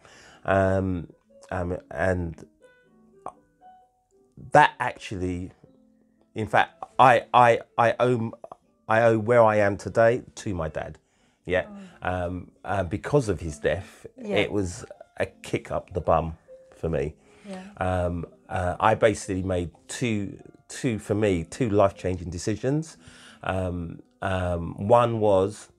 Um, 0.45 1.07
um, 1.51 1.77
and 1.91 2.45
that 4.51 4.73
actually, 4.79 5.51
in 6.35 6.47
fact, 6.47 6.83
I, 6.99 7.25
I, 7.33 7.59
I 7.77 7.95
owe, 7.99 8.31
I 8.87 9.01
owe 9.03 9.17
where 9.19 9.43
I 9.43 9.57
am 9.57 9.77
today 9.77 10.21
to 10.35 10.53
my 10.53 10.69
dad. 10.69 10.97
Yeah. 11.45 11.65
Um, 12.01 12.51
uh, 12.63 12.83
because 12.83 13.29
of 13.29 13.39
his 13.41 13.57
death, 13.59 14.05
Yeah. 14.17 14.37
it 14.37 14.51
was 14.51 14.85
a 15.17 15.25
kick 15.25 15.71
up 15.71 15.93
the 15.93 16.01
bum 16.01 16.37
for 16.75 16.89
me. 16.89 17.15
Yeah. 17.49 17.61
Um, 17.77 18.25
uh, 18.49 18.75
I 18.79 18.95
basically 18.95 19.43
made 19.43 19.71
two, 19.87 20.37
two 20.67 20.99
for 20.99 21.15
me, 21.15 21.43
two 21.43 21.69
life 21.69 21.95
changing 21.95 22.29
decisions. 22.29 22.97
Um, 23.43 23.99
um, 24.21 24.87
one 24.87 25.19
was 25.19 25.69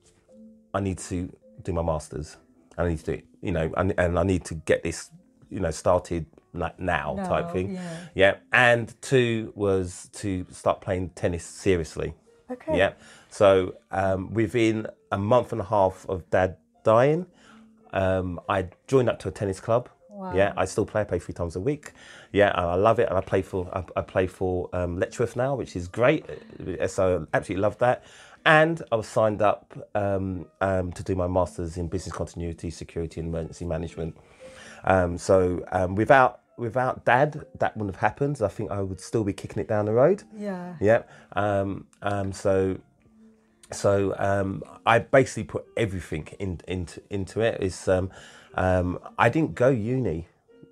I 0.73 0.79
need 0.79 0.97
to 0.99 1.31
do 1.63 1.73
my 1.73 1.81
masters. 1.81 2.37
I 2.77 2.87
need 2.87 2.99
to 2.99 3.05
do 3.05 3.11
it, 3.13 3.25
you 3.41 3.51
know, 3.51 3.71
and, 3.75 3.93
and 3.97 4.17
I 4.17 4.23
need 4.23 4.45
to 4.45 4.55
get 4.55 4.83
this, 4.83 5.09
you 5.49 5.59
know, 5.59 5.71
started 5.71 6.25
like 6.53 6.79
now 6.79 7.15
type 7.25 7.51
thing. 7.51 7.73
yeah. 7.75 7.97
yeah. 8.15 8.35
And 8.53 8.93
two 9.01 9.51
was 9.55 10.09
to 10.13 10.45
start 10.51 10.81
playing 10.81 11.09
tennis 11.09 11.45
seriously. 11.45 12.13
Okay. 12.49 12.77
Yeah. 12.77 12.93
So 13.29 13.75
um, 13.91 14.33
within 14.33 14.87
a 15.11 15.17
month 15.17 15.51
and 15.51 15.61
a 15.61 15.65
half 15.65 16.05
of 16.09 16.29
dad 16.29 16.57
dying, 16.83 17.27
um, 17.93 18.39
I 18.47 18.69
joined 18.87 19.09
up 19.09 19.19
to 19.19 19.27
a 19.27 19.31
tennis 19.31 19.59
club. 19.59 19.89
Wow. 20.19 20.33
Yeah, 20.35 20.51
I 20.57 20.65
still 20.65 20.85
play. 20.85 21.01
I 21.01 21.03
play 21.05 21.19
three 21.19 21.33
times 21.33 21.55
a 21.55 21.61
week. 21.61 21.93
Yeah, 22.33 22.49
and 22.49 22.65
I 22.65 22.75
love 22.75 22.99
it. 22.99 23.07
And 23.07 23.17
I 23.17 23.21
play 23.21 23.41
for 23.41 23.69
I, 23.73 23.99
I 23.99 24.01
play 24.01 24.27
for 24.27 24.69
um, 24.73 24.99
Letchworth 24.99 25.37
now, 25.37 25.55
which 25.55 25.75
is 25.77 25.87
great. 25.87 26.25
Uh, 26.29 26.87
So 26.87 27.25
I 27.31 27.37
absolutely 27.37 27.61
love 27.61 27.77
that. 27.77 28.03
And 28.45 28.81
I 28.91 28.95
was 28.97 29.07
signed 29.07 29.41
up 29.41 29.73
um, 29.95 30.45
um, 30.59 30.91
to 30.91 31.03
do 31.03 31.15
my 31.15 31.27
masters 31.27 31.77
in 31.77 31.87
business 31.87 32.13
continuity, 32.15 32.69
security, 32.69 33.21
and 33.21 33.29
emergency 33.29 33.65
management. 33.65 34.17
Um, 34.83 35.17
so 35.17 35.63
um, 35.71 35.95
without 35.95 36.41
without 36.57 37.05
Dad, 37.05 37.45
that 37.59 37.77
wouldn't 37.77 37.95
have 37.95 38.01
happened. 38.01 38.41
I 38.41 38.49
think 38.49 38.71
I 38.71 38.81
would 38.81 38.99
still 38.99 39.23
be 39.23 39.31
kicking 39.33 39.61
it 39.61 39.69
down 39.69 39.85
the 39.85 39.93
road. 39.93 40.23
Yeah. 40.37 40.75
Yeah. 40.81 41.03
Um, 41.33 41.87
um, 42.01 42.33
so 42.33 42.79
so 43.71 44.15
um, 44.17 44.63
I 44.85 44.99
basically 44.99 45.43
put 45.45 45.65
everything 45.77 46.27
in, 46.39 46.59
into 46.67 47.01
into 47.09 47.39
it. 47.41 47.61
Is 47.61 47.87
um, 47.87 48.09
um, 48.59 48.99
I 49.17 49.29
didn't 49.29 49.55
go 49.55 49.69
uni, 49.69 50.27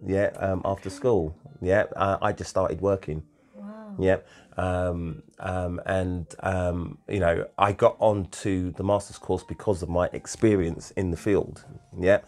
yeah, 0.06 0.32
um, 0.40 0.62
after 0.66 0.90
school. 0.90 1.34
Yeah, 1.62 1.86
uh, 1.96 2.18
I 2.22 2.34
just 2.34 2.50
started 2.50 2.82
working. 2.82 3.24
Wow. 3.56 3.96
Yeah, 3.98 4.18
um, 4.58 5.24
um, 5.40 5.82
and 5.86 6.28
um, 6.42 6.98
you 7.08 7.22
know 7.22 7.48
I 7.58 7.72
got 7.72 7.96
onto 8.00 8.72
the 8.74 8.84
master's 8.84 9.18
course 9.18 9.44
because 9.44 9.82
of 9.82 9.90
my 9.90 10.10
experience 10.12 10.92
in 10.92 11.12
the 11.12 11.18
field. 11.18 11.64
Yeah, 11.98 12.20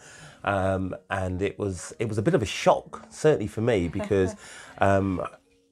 um, 0.44 0.96
and 1.10 1.42
it 1.42 1.58
was 1.58 1.92
it 1.98 2.08
was 2.08 2.16
a 2.16 2.22
bit 2.22 2.32
of 2.34 2.42
a 2.42 2.46
shock, 2.46 3.04
certainly 3.10 3.46
for 3.46 3.60
me, 3.60 3.86
because 4.00 4.34
um, 4.78 5.22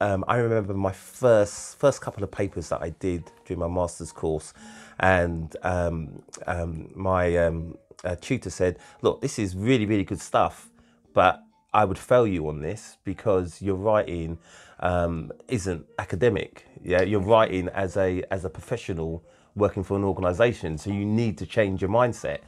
um, 0.01 0.23
I 0.27 0.37
remember 0.37 0.75
my 0.75 0.91
first 0.91 1.79
first 1.79 1.99
couple 1.99 2.23
of 2.23 2.29
papers 2.29 2.69
that 2.69 2.83
I 2.83 2.91
did 2.91 3.23
during 3.43 3.59
my 3.59 3.67
master's 3.67 4.11
course, 4.11 4.53
and 4.99 5.55
um, 5.63 6.21
um, 6.45 6.91
my 6.93 7.35
um, 7.37 7.75
uh, 8.03 8.15
tutor 8.15 8.49
said, 8.49 8.77
"Look, 9.01 9.21
this 9.21 9.39
is 9.39 9.55
really 9.55 9.85
really 9.85 10.03
good 10.03 10.21
stuff, 10.21 10.69
but 11.13 11.43
I 11.73 11.85
would 11.85 11.97
fail 11.97 12.25
you 12.25 12.47
on 12.47 12.61
this 12.61 12.97
because 13.03 13.61
your 13.61 13.75
writing 13.75 14.39
um, 14.79 15.31
isn't 15.47 15.85
academic. 15.99 16.65
Yeah, 16.83 17.01
you're 17.01 17.19
writing 17.19 17.69
as 17.69 17.97
a 17.97 18.23
as 18.31 18.45
a 18.45 18.49
professional 18.49 19.23
working 19.55 19.83
for 19.83 19.97
an 19.97 20.03
organisation. 20.03 20.77
So 20.77 20.89
you 20.89 21.05
need 21.05 21.37
to 21.39 21.45
change 21.45 21.81
your 21.81 21.91
mindset. 21.91 22.39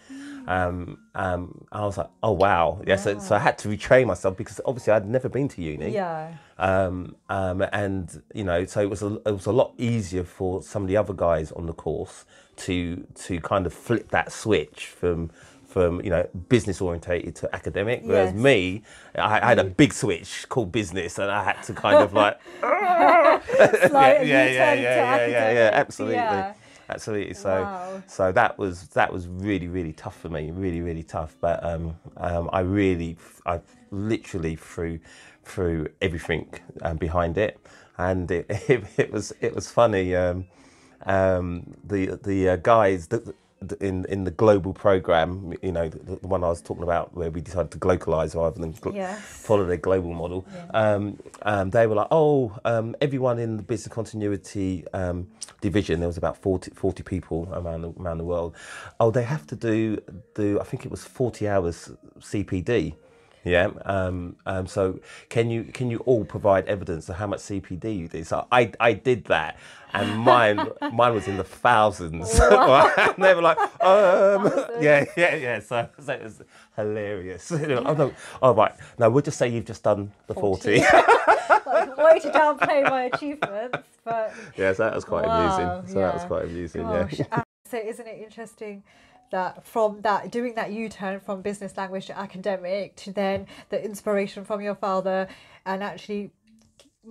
Um, 0.48 0.98
um, 1.16 1.66
I 1.72 1.82
was 1.82 1.98
like, 1.98 2.10
oh 2.24 2.32
wow, 2.32 2.82
yeah. 2.86 2.96
So, 2.96 3.20
so 3.20 3.36
I 3.36 3.40
had 3.40 3.58
to 3.60 3.68
retrain 3.70 4.08
myself 4.08 4.38
because 4.38 4.60
obviously 4.66 4.94
I'd 4.94 5.08
never 5.08 5.30
been 5.30 5.48
to 5.50 5.62
uni. 5.62 5.90
Yeah. 5.92 6.34
Um, 6.58 7.16
um, 7.30 7.62
and 7.72 8.22
you 8.34 8.44
know, 8.44 8.66
so 8.66 8.82
it 8.82 8.90
was 8.90 9.02
a, 9.02 9.16
it 9.26 9.32
was 9.32 9.46
a 9.46 9.52
lot 9.52 9.74
easier 9.78 10.24
for 10.24 10.62
some 10.62 10.84
of 10.84 10.88
the 10.88 10.98
other 10.98 11.14
guys 11.14 11.52
on 11.52 11.66
the 11.66 11.74
course 11.74 12.26
to 12.58 13.06
to 13.16 13.40
kind 13.42 13.66
of 13.66 13.74
flip 13.74 14.10
that 14.10 14.32
switch 14.32 14.88
from 14.88 15.32
from 15.66 16.02
you 16.02 16.10
know 16.10 16.28
business 16.50 16.82
orientated 16.82 17.36
to 17.38 17.56
academic. 17.56 18.02
Whereas 18.04 18.34
Yes. 18.34 18.44
me, 18.44 18.84
I, 19.16 19.40
I 19.40 19.46
had 19.48 19.60
a 19.60 19.64
big 19.64 19.94
switch 19.94 20.48
called 20.50 20.72
business, 20.72 21.18
and 21.18 21.32
I 21.32 21.44
had 21.44 21.64
to 21.64 21.74
kind 21.74 21.98
of 21.98 22.14
like 22.14 22.38
yeah, 22.62 24.22
yeah, 24.22 24.22
yeah, 24.22 24.76
to 24.76 24.82
yeah, 24.82 25.28
yeah, 25.28 25.52
yeah, 25.52 25.70
absolutely, 25.74 26.16
yeah. 26.18 26.54
Absolutely. 26.92 27.34
So, 27.34 27.68
Wow. 27.70 28.04
so 28.08 28.32
that 28.32 28.58
was 28.58 28.88
that 28.90 29.12
was 29.12 29.28
really, 29.28 29.68
really 29.68 29.94
tough 29.94 30.18
for 30.20 30.30
me, 30.30 30.52
really, 30.52 30.82
really 30.82 31.04
tough. 31.04 31.36
But 31.42 31.64
um, 31.64 31.96
um, 32.18 32.50
I 32.54 32.62
really, 32.62 33.18
I 33.46 33.62
literally 33.92 34.56
threw 34.56 35.00
through 35.44 35.88
everything 36.02 36.54
um, 36.82 36.98
behind 36.98 37.38
it, 37.38 37.60
and 37.98 38.30
it, 38.32 38.46
it, 38.70 38.84
it 38.98 39.12
was 39.12 39.34
it 39.42 39.56
was 39.56 39.70
funny. 39.72 40.16
Um, 40.16 40.46
um, 41.06 41.74
the 41.84 42.20
the 42.24 42.50
uh, 42.50 42.56
guys 42.58 43.08
that 43.08 43.34
in 43.80 44.06
in 44.06 44.24
the 44.24 44.32
global 44.32 44.74
program, 44.74 45.54
you 45.62 45.72
know, 45.72 45.88
the, 45.88 46.16
the 46.16 46.28
one 46.28 46.44
I 46.44 46.48
was 46.50 46.62
talking 46.62 46.84
about, 46.84 47.16
where 47.16 47.30
we 47.30 47.42
decided 47.42 47.72
to 47.80 47.88
localize 47.88 48.34
rather 48.36 48.60
than 48.60 48.74
gl- 48.74 48.96
Yes. 48.96 49.20
follow 49.22 49.66
their 49.66 49.78
global 49.78 50.14
model. 50.14 50.46
Um, 50.74 51.18
um, 51.44 51.70
they 51.70 51.86
were 51.88 51.96
like, 51.96 52.08
oh, 52.12 52.58
um, 52.66 52.96
everyone 53.02 53.38
in 53.40 53.58
the 53.58 53.64
business 53.64 53.94
continuity 53.94 54.86
um, 54.94 55.28
division, 55.62 56.00
there 56.00 56.08
was 56.08 56.18
about 56.18 56.38
40, 56.38 56.72
40 56.72 57.04
people 57.04 57.48
around 57.54 57.82
the, 57.82 57.92
around 58.02 58.18
the 58.18 58.24
world. 58.24 58.56
Oh, 59.00 59.12
they 59.12 59.24
have 59.24 59.46
to 59.48 59.56
do 59.56 59.98
do 60.34 60.60
I 60.60 60.64
think 60.64 60.86
it 60.86 60.92
was 60.92 61.04
forty 61.04 61.48
hours 61.48 61.92
CPD. 62.20 62.96
Yeah. 63.44 63.70
Um, 63.86 64.36
um, 64.46 64.68
so 64.68 65.00
can 65.30 65.50
you 65.50 65.64
can 65.64 65.90
you 65.90 65.98
all 66.00 66.24
provide 66.26 66.68
evidence 66.68 67.10
of 67.10 67.16
how 67.16 67.28
much 67.28 67.40
CPD 67.40 67.98
you 67.98 68.08
did? 68.08 68.28
So 68.28 68.46
I 68.52 68.72
I 68.80 68.94
did 68.94 69.26
that, 69.26 69.58
and 69.94 70.20
mine 70.20 70.68
mine 70.94 71.14
was 71.14 71.28
in 71.28 71.38
the 71.38 71.44
thousands. 71.44 72.40
and 72.40 73.16
they 73.18 73.34
were 73.34 73.42
like, 73.42 73.58
um, 73.84 74.52
yeah, 74.80 75.06
yeah, 75.18 75.36
yeah. 75.36 75.60
So, 75.60 75.90
so 76.00 76.14
it 76.14 76.24
was 76.24 76.42
hilarious. 76.76 77.52
oh 77.52 77.94
no, 77.94 78.14
oh 78.42 78.54
right. 78.54 78.74
No, 79.00 79.10
we'll 79.10 79.24
just 79.24 79.38
say 79.38 79.48
you've 79.48 79.66
just 79.66 79.84
done 79.84 80.12
the 80.28 80.34
forty. 80.36 80.80
Like, 80.80 81.98
way 81.98 82.20
to 82.20 82.30
downplay 82.32 82.90
my 82.90 83.04
achievements, 83.04 83.78
but 84.04 84.34
yeah, 84.58 84.74
so 84.74 84.84
that 84.84 84.94
was 84.96 85.06
quite 85.06 85.26
Wow, 85.26 85.56
amusing. 85.78 85.94
So 85.94 86.00
that 86.00 86.14
was 86.14 86.26
quite 86.26 86.46
amusing. 86.46 86.84
gosh. 86.84 87.20
Yeah. 87.20 87.44
So 87.70 87.78
isn't 87.78 88.06
it 88.06 88.22
interesting 88.22 88.84
that 89.32 89.66
from 89.66 90.02
that 90.02 90.32
doing 90.32 90.56
that 90.56 90.72
U-turn 90.72 91.20
from 91.20 91.42
business 91.42 91.76
language 91.78 92.06
to 92.08 92.18
academic 92.18 92.96
to 92.98 93.12
then 93.12 93.48
the 93.70 93.84
inspiration 93.84 94.46
from 94.46 94.62
your 94.62 94.76
father 94.76 95.28
and 95.66 95.84
actually 95.84 96.32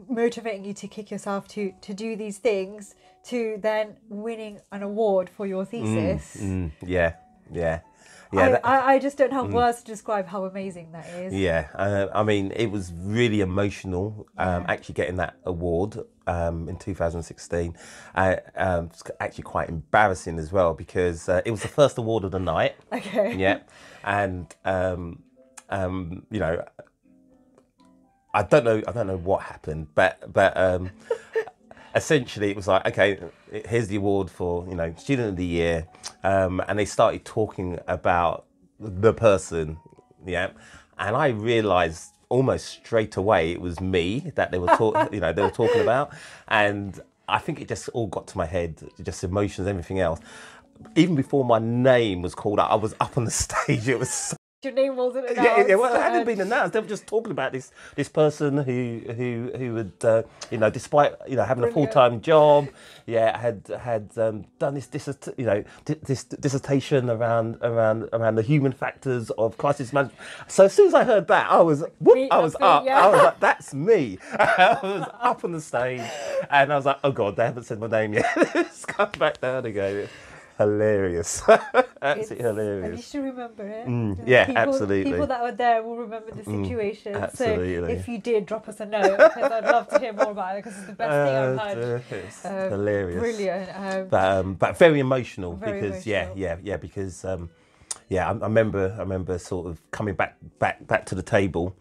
motivating 0.09 0.65
you 0.65 0.73
to 0.75 0.87
kick 0.87 1.11
yourself 1.11 1.49
to 1.49 1.73
to 1.81 1.93
do 1.95 2.17
these 2.17 2.39
things 2.39 2.95
to 3.25 3.59
then 3.61 3.97
winning 4.09 4.61
an 4.73 4.83
award 4.83 5.29
for 5.29 5.47
your 5.47 5.65
thesis. 5.65 6.37
Mm, 6.41 6.71
yeah, 6.83 7.15
yeah, 7.53 7.81
yeah. 8.33 8.41
I, 8.41 8.49
that- 8.51 8.67
I, 8.67 8.95
I 8.95 8.99
just 8.99 9.19
don't 9.19 9.33
have 9.33 9.53
words 9.53 9.79
to 9.83 9.85
describe 9.85 10.27
how 10.27 10.45
amazing 10.47 10.93
that 10.93 11.07
is. 11.09 11.35
Yeah, 11.35 11.69
uh, 11.75 12.07
I 12.15 12.23
mean, 12.23 12.53
it 12.57 12.71
was 12.71 12.93
really 12.95 13.41
emotional 13.41 14.27
um, 14.39 14.65
actually 14.69 14.95
getting 14.95 15.17
that 15.17 15.35
award 15.45 15.99
um, 16.31 16.69
in 16.69 16.77
2016. 16.77 17.77
Uh, 18.15 18.37
um, 18.57 18.87
it's 18.87 19.03
actually 19.19 19.43
quite 19.43 19.69
embarrassing 19.69 20.39
as 20.39 20.53
well 20.53 20.75
because 20.75 21.29
uh, 21.29 21.43
it 21.45 21.51
was 21.51 21.63
the 21.63 21.69
first 21.69 21.99
award 21.99 22.25
of 22.25 22.31
the 22.31 22.39
night. 22.39 22.77
Okay. 23.01 23.35
Yeah, 23.37 23.61
and 24.05 24.55
um, 24.65 25.23
um, 25.71 26.27
you 26.31 26.39
know, 26.39 26.63
I 28.35 28.43
don't 28.43 28.65
know, 28.65 28.83
I 28.87 28.93
don't 28.93 29.07
know 29.07 29.17
what 29.17 29.43
happened, 29.43 29.89
but 29.95 30.33
but 30.33 30.55
um, 30.57 30.91
essentially 31.95 32.51
it 32.51 32.57
was 32.57 32.69
like, 32.69 32.87
okay, 32.87 33.19
here's 33.67 33.89
the 33.89 33.97
award 33.97 34.31
for 34.31 34.67
you 34.69 34.75
know 34.75 34.95
student 34.99 35.31
of 35.31 35.37
the 35.37 35.47
year, 35.47 35.89
um, 36.25 36.63
and 36.69 36.79
they 36.79 36.85
started 36.85 37.25
talking 37.25 37.79
about 37.87 38.45
the 38.79 39.15
person, 39.15 39.79
yeah, 40.27 40.51
and 40.99 41.17
I 41.17 41.29
realised 41.29 42.13
almost 42.31 42.67
straight 42.67 43.17
away 43.17 43.53
it 43.53 43.61
was 43.61 43.81
me 43.81 44.33
that 44.37 44.51
they 44.51 44.59
were 44.59 44.75
you 45.13 45.21
know, 45.21 45.33
they 45.33 45.43
were 45.43 45.51
talking 45.51 45.83
about, 45.83 46.15
and 46.49 46.99
I 47.29 47.39
think 47.39 47.61
it 47.61 47.69
just 47.69 47.89
all 47.91 48.07
got 48.07 48.27
to 48.29 48.39
my 48.39 48.47
head, 48.47 48.83
just 49.03 49.23
emotions, 49.23 49.69
everything 49.69 50.01
else. 50.01 50.21
Even 50.97 51.15
before 51.15 51.45
my 51.45 51.59
name 51.59 52.23
was 52.23 52.35
called 52.35 52.59
out, 52.59 52.71
I 52.71 52.77
was 52.77 52.95
up 53.01 53.19
on 53.19 53.25
the 53.25 53.31
stage. 53.45 53.89
It 53.89 53.99
was 53.99 54.11
so 54.11 54.37
Your 54.63 54.75
name 54.75 54.95
wasn't 54.97 55.25
announced. 55.31 55.43
yeah, 55.43 55.67
yeah, 55.69 55.75
well, 55.77 55.95
it 55.95 56.03
hadn't 56.03 56.27
been 56.27 56.39
announced. 56.43 56.75
They 56.75 56.81
were 56.81 56.87
just 56.87 57.07
talking 57.07 57.31
about 57.33 57.53
this 57.53 57.73
this 57.97 58.11
person 58.11 58.59
who 58.59 59.01
who 59.17 59.51
who 59.57 59.75
had 59.77 59.93
uh, 60.05 60.23
you 60.51 60.59
know, 60.59 60.69
despite 60.69 61.15
you 61.27 61.37
know 61.37 61.45
having 61.45 61.65
a 61.65 61.71
full 61.73 61.87
time 61.87 62.21
job, 62.21 62.69
yeah, 63.07 63.39
had 63.39 63.63
had 63.81 64.11
um, 64.19 64.45
done 64.59 64.75
this 64.75 64.87
dissert, 64.87 65.29
you 65.39 65.47
know 65.47 65.65
di- 65.87 65.95
this 66.03 66.25
dissertation 66.25 67.09
around 67.09 67.57
around 67.63 68.11
around 68.13 68.35
the 68.35 68.43
human 68.43 68.73
factors 68.73 69.31
of 69.39 69.57
crisis 69.57 69.95
management. 69.95 70.21
So 70.49 70.67
as 70.67 70.75
soon 70.75 70.89
as 70.89 70.95
I 70.95 71.05
heard 71.05 71.27
that, 71.29 71.51
I 71.51 71.63
was 71.63 71.83
whoop, 71.99 72.17
Me, 72.17 72.29
I 72.31 72.39
was 72.41 72.53
me, 72.61 72.67
up. 72.67 72.85
yeah. 72.85 73.01
I 73.01 73.09
was 73.09 73.23
like, 73.23 73.41
that's 73.49 73.73
me. 73.73 74.19
I 74.39 74.79
was 74.83 75.09
up 75.23 75.43
on 75.43 75.53
the 75.53 75.61
stage, 75.63 76.03
and 76.51 76.71
I 76.71 76.77
was 76.77 76.85
like, 76.85 76.99
oh 77.03 77.13
god, 77.13 77.37
they 77.37 77.45
haven't 77.47 77.65
said 77.65 77.81
my 77.81 77.87
name 77.87 78.13
yet. 78.13 78.27
Let's 78.55 78.85
come 78.85 79.11
back 79.13 79.41
down 79.41 79.65
again. 79.65 80.07
Hilarious, 80.61 81.43
absolutely 81.49 82.13
It's- 82.21 82.31
And 82.31 82.39
you 82.39 82.47
hilarious. 82.47 83.11
should 83.11 83.25
remember 83.25 83.67
it. 83.67 83.87
Mm, 83.87 84.19
yeah, 84.27 84.45
people, 84.45 84.61
absolutely. 84.61 85.11
Mm, 85.11 85.15
People 85.15 85.27
that 85.29 85.43
were 85.43 85.53
there 85.53 85.83
will 85.83 85.97
remember 85.97 86.33
the 86.33 86.45
situation. 86.45 87.15
absolutely. 87.17 87.77
So 87.95 88.01
if 88.01 88.09
you 88.09 88.19
did, 88.19 88.45
drop 88.45 88.69
us 88.69 88.79
a 88.81 88.85
note 88.87 89.17
because 89.17 89.51
I'd 89.51 89.65
love 89.65 89.89
to 89.89 89.99
hear 89.99 90.13
more 90.13 90.33
about 90.33 90.57
it 90.57 90.65
because 90.65 90.79
it's 90.79 90.87
the 90.89 90.93
best 90.93 91.11
thing 91.25 91.37
I've 91.37 91.59
Uh, 91.59 91.75
heard. 91.81 92.03
it's 92.11 92.45
Um, 92.45 92.71
hilarious. 92.71 93.21
Brilliant. 93.21 93.71
Um, 93.75 94.09
But 94.11 94.25
um, 94.39 94.55
but 94.55 94.77
very 94.77 95.01
emotional 95.01 95.55
Very 95.57 95.81
because 95.81 96.07
yeah 96.07 96.25
emotional. 96.25 96.39
yeah 96.45 96.57
yeah 96.63 96.77
because 96.77 97.25
um, 97.25 97.49
yeah 98.11 98.27
I, 98.29 98.33
I 98.33 98.47
remember 98.53 98.95
I 98.99 99.01
remember 99.01 99.39
sort 99.39 99.67
of 99.67 99.81
coming 99.93 100.15
back 100.15 100.37
back 100.59 100.87
back 100.87 101.07
to 101.07 101.15
the 101.15 101.23
table. 101.23 101.75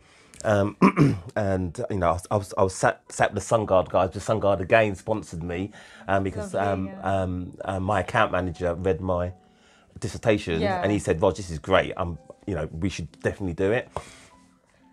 Um, 0.45 0.77
and 1.35 1.79
you 1.89 1.97
know, 1.97 2.09
I 2.09 2.13
was, 2.13 2.27
I 2.31 2.35
was, 2.37 2.53
I 2.57 2.63
was 2.63 2.75
sat, 2.75 3.01
sat 3.09 3.33
with 3.33 3.43
the 3.43 3.55
SunGard 3.55 3.89
guys. 3.89 4.11
The 4.11 4.19
SunGard 4.19 4.61
again 4.61 4.95
sponsored 4.95 5.43
me 5.43 5.71
um, 6.07 6.23
because 6.23 6.53
Lovely, 6.53 6.69
um, 6.69 6.87
yeah. 6.87 7.21
um, 7.21 7.57
uh, 7.65 7.79
my 7.79 7.99
account 8.01 8.31
manager 8.31 8.73
read 8.75 9.01
my 9.01 9.33
dissertation 9.99 10.61
Yeah. 10.61 10.81
and 10.81 10.91
he 10.91 10.99
said, 10.99 11.21
"Rog, 11.21 11.35
this 11.35 11.49
is 11.49 11.59
great. 11.59 11.93
Um, 11.97 12.17
you 12.47 12.55
know, 12.55 12.67
we 12.71 12.89
should 12.89 13.11
definitely 13.21 13.53
do 13.53 13.71
it." 13.71 13.89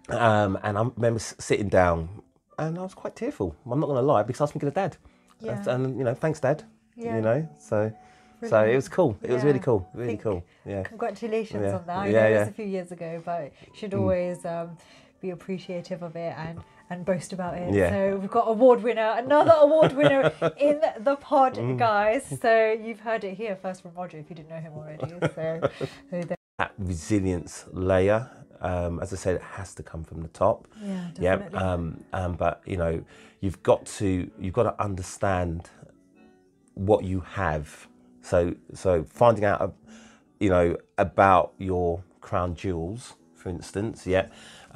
Um, 0.08 0.58
and 0.62 0.78
I 0.78 0.82
remember 0.96 1.18
sitting 1.20 1.68
down, 1.68 2.08
and 2.58 2.78
I 2.78 2.82
was 2.82 2.94
quite 2.94 3.16
tearful. 3.16 3.54
I'm 3.70 3.80
not 3.80 3.86
going 3.86 3.96
to 3.98 4.02
lie 4.02 4.22
because 4.22 4.40
I 4.40 4.44
was 4.44 4.52
thinking 4.52 4.68
of 4.68 4.74
Dad. 4.74 4.96
Yeah. 5.40 5.62
And 5.68 5.98
you 5.98 6.04
know, 6.04 6.14
thanks, 6.14 6.40
Dad. 6.40 6.62
Yeah. 6.96 7.16
You 7.16 7.22
know, 7.22 7.48
so 7.58 7.92
so 8.46 8.64
it 8.64 8.76
was 8.76 8.88
cool. 8.88 9.16
It 9.22 9.30
was 9.30 9.44
really 9.44 9.58
cool. 9.58 9.88
Really 9.94 10.16
cool. 10.16 10.44
Yeah. 10.64 10.82
Congratulations 10.82 11.62
Yeah. 11.62 11.76
on 11.76 11.86
that. 11.86 11.96
I 11.98 12.06
Yeah, 12.08 12.12
know 12.12 12.26
it 12.26 12.30
was 12.30 12.38
yeah. 12.38 12.44
Mm. 12.44 12.48
a 12.48 12.52
few 12.52 12.64
years 12.66 12.92
ago, 12.92 13.22
but 13.24 13.52
you 13.66 13.72
should 13.74 13.94
always 13.94 14.44
um, 14.44 14.76
be 15.20 15.30
appreciative 15.30 16.02
of 16.02 16.16
it 16.16 16.34
and, 16.36 16.60
and 16.90 17.04
boast 17.04 17.32
about 17.32 17.54
it. 17.56 17.74
Yeah. 17.74 17.90
So 17.90 18.16
we've 18.16 18.30
got 18.30 18.48
award 18.48 18.82
winner, 18.82 19.14
another 19.16 19.54
award 19.58 19.94
winner 19.96 20.32
in 20.58 20.80
the 21.00 21.16
pod, 21.16 21.54
Mm. 21.54 21.78
guys. 21.78 22.38
So 22.40 22.72
you've 22.72 23.00
heard 23.00 23.24
it 23.24 23.34
here 23.36 23.56
first 23.56 23.82
from 23.82 23.92
Roger 23.94 24.18
if 24.18 24.28
you 24.30 24.36
didn't 24.36 24.50
know 24.50 24.60
him 24.60 24.72
already. 24.76 25.08
So, 25.34 25.60
so 26.10 26.22
That 26.58 26.72
resilience 26.78 27.64
layer, 27.72 28.30
um, 28.60 29.00
as 29.00 29.12
I 29.12 29.16
said, 29.16 29.36
it 29.36 29.42
has 29.42 29.74
to 29.74 29.82
come 29.82 30.04
from 30.04 30.22
the 30.22 30.28
top. 30.28 30.66
yeah, 30.82 31.08
Yeah. 31.18 31.36
definitely. 31.36 31.58
Um, 31.58 32.04
um, 32.12 32.32
but 32.34 32.62
you 32.66 32.76
know, 32.76 33.02
you've 33.40 33.62
got 33.62 33.84
to 33.98 34.30
you've 34.38 34.54
got 34.54 34.64
to 34.64 34.82
understand 34.82 35.68
what 36.74 37.04
you 37.04 37.20
have. 37.20 37.86
So 38.22 38.54
so 38.74 39.04
finding 39.08 39.44
out, 39.44 39.74
you 40.40 40.50
know, 40.50 40.76
about 40.98 41.52
your 41.58 42.02
crown 42.20 42.54
jewels, 42.54 43.14
for 43.34 43.48
instance, 43.50 44.06
yeah, 44.06 44.26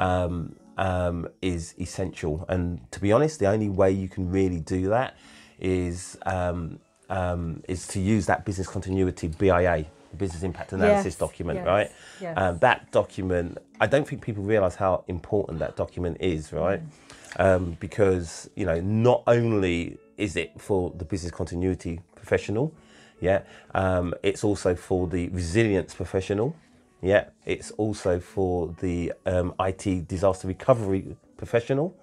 um, 0.00 0.56
um, 0.76 1.28
is 1.42 1.74
essential. 1.78 2.44
And 2.48 2.90
to 2.90 3.00
be 3.00 3.12
honest, 3.12 3.38
the 3.38 3.46
only 3.46 3.68
way 3.68 3.92
you 3.92 4.08
can 4.08 4.30
really 4.30 4.58
do 4.58 4.88
that 4.88 5.16
is 5.60 6.18
um, 6.24 6.80
um, 7.10 7.62
is 7.68 7.86
to 7.88 8.00
use 8.00 8.26
that 8.26 8.44
business 8.44 8.66
continuity 8.66 9.28
BIA, 9.28 9.84
business 10.16 10.42
impact 10.42 10.72
analysis 10.72 11.14
Yes, 11.14 11.16
document, 11.16 11.58
yes, 11.58 11.66
right? 11.66 11.92
yes. 12.20 12.34
Um, 12.36 12.58
that 12.58 12.90
document, 12.92 13.58
I 13.80 13.86
don't 13.86 14.08
think 14.08 14.22
people 14.22 14.42
realise 14.42 14.74
how 14.74 15.04
important 15.06 15.58
that 15.58 15.76
document 15.76 16.16
is, 16.20 16.52
right? 16.52 16.80
Mm. 16.80 17.44
Um, 17.44 17.76
because 17.78 18.50
you 18.56 18.64
know, 18.66 18.80
not 18.80 19.22
only 19.26 19.98
is 20.16 20.34
it 20.36 20.60
for 20.60 20.92
the 20.96 21.04
business 21.04 21.30
continuity 21.30 22.00
professional, 22.16 22.72
yeah, 23.20 23.42
um, 23.74 24.14
it's 24.22 24.42
also 24.44 24.74
for 24.74 25.06
the 25.06 25.28
resilience 25.28 25.94
professional, 25.94 26.56
yeah, 27.02 27.26
it's 27.46 27.70
also 27.72 28.20
for 28.20 28.74
the 28.80 29.12
um, 29.26 29.54
IT 29.60 30.06
disaster 30.06 30.48
recovery 30.48 31.16
professional, 31.36 31.96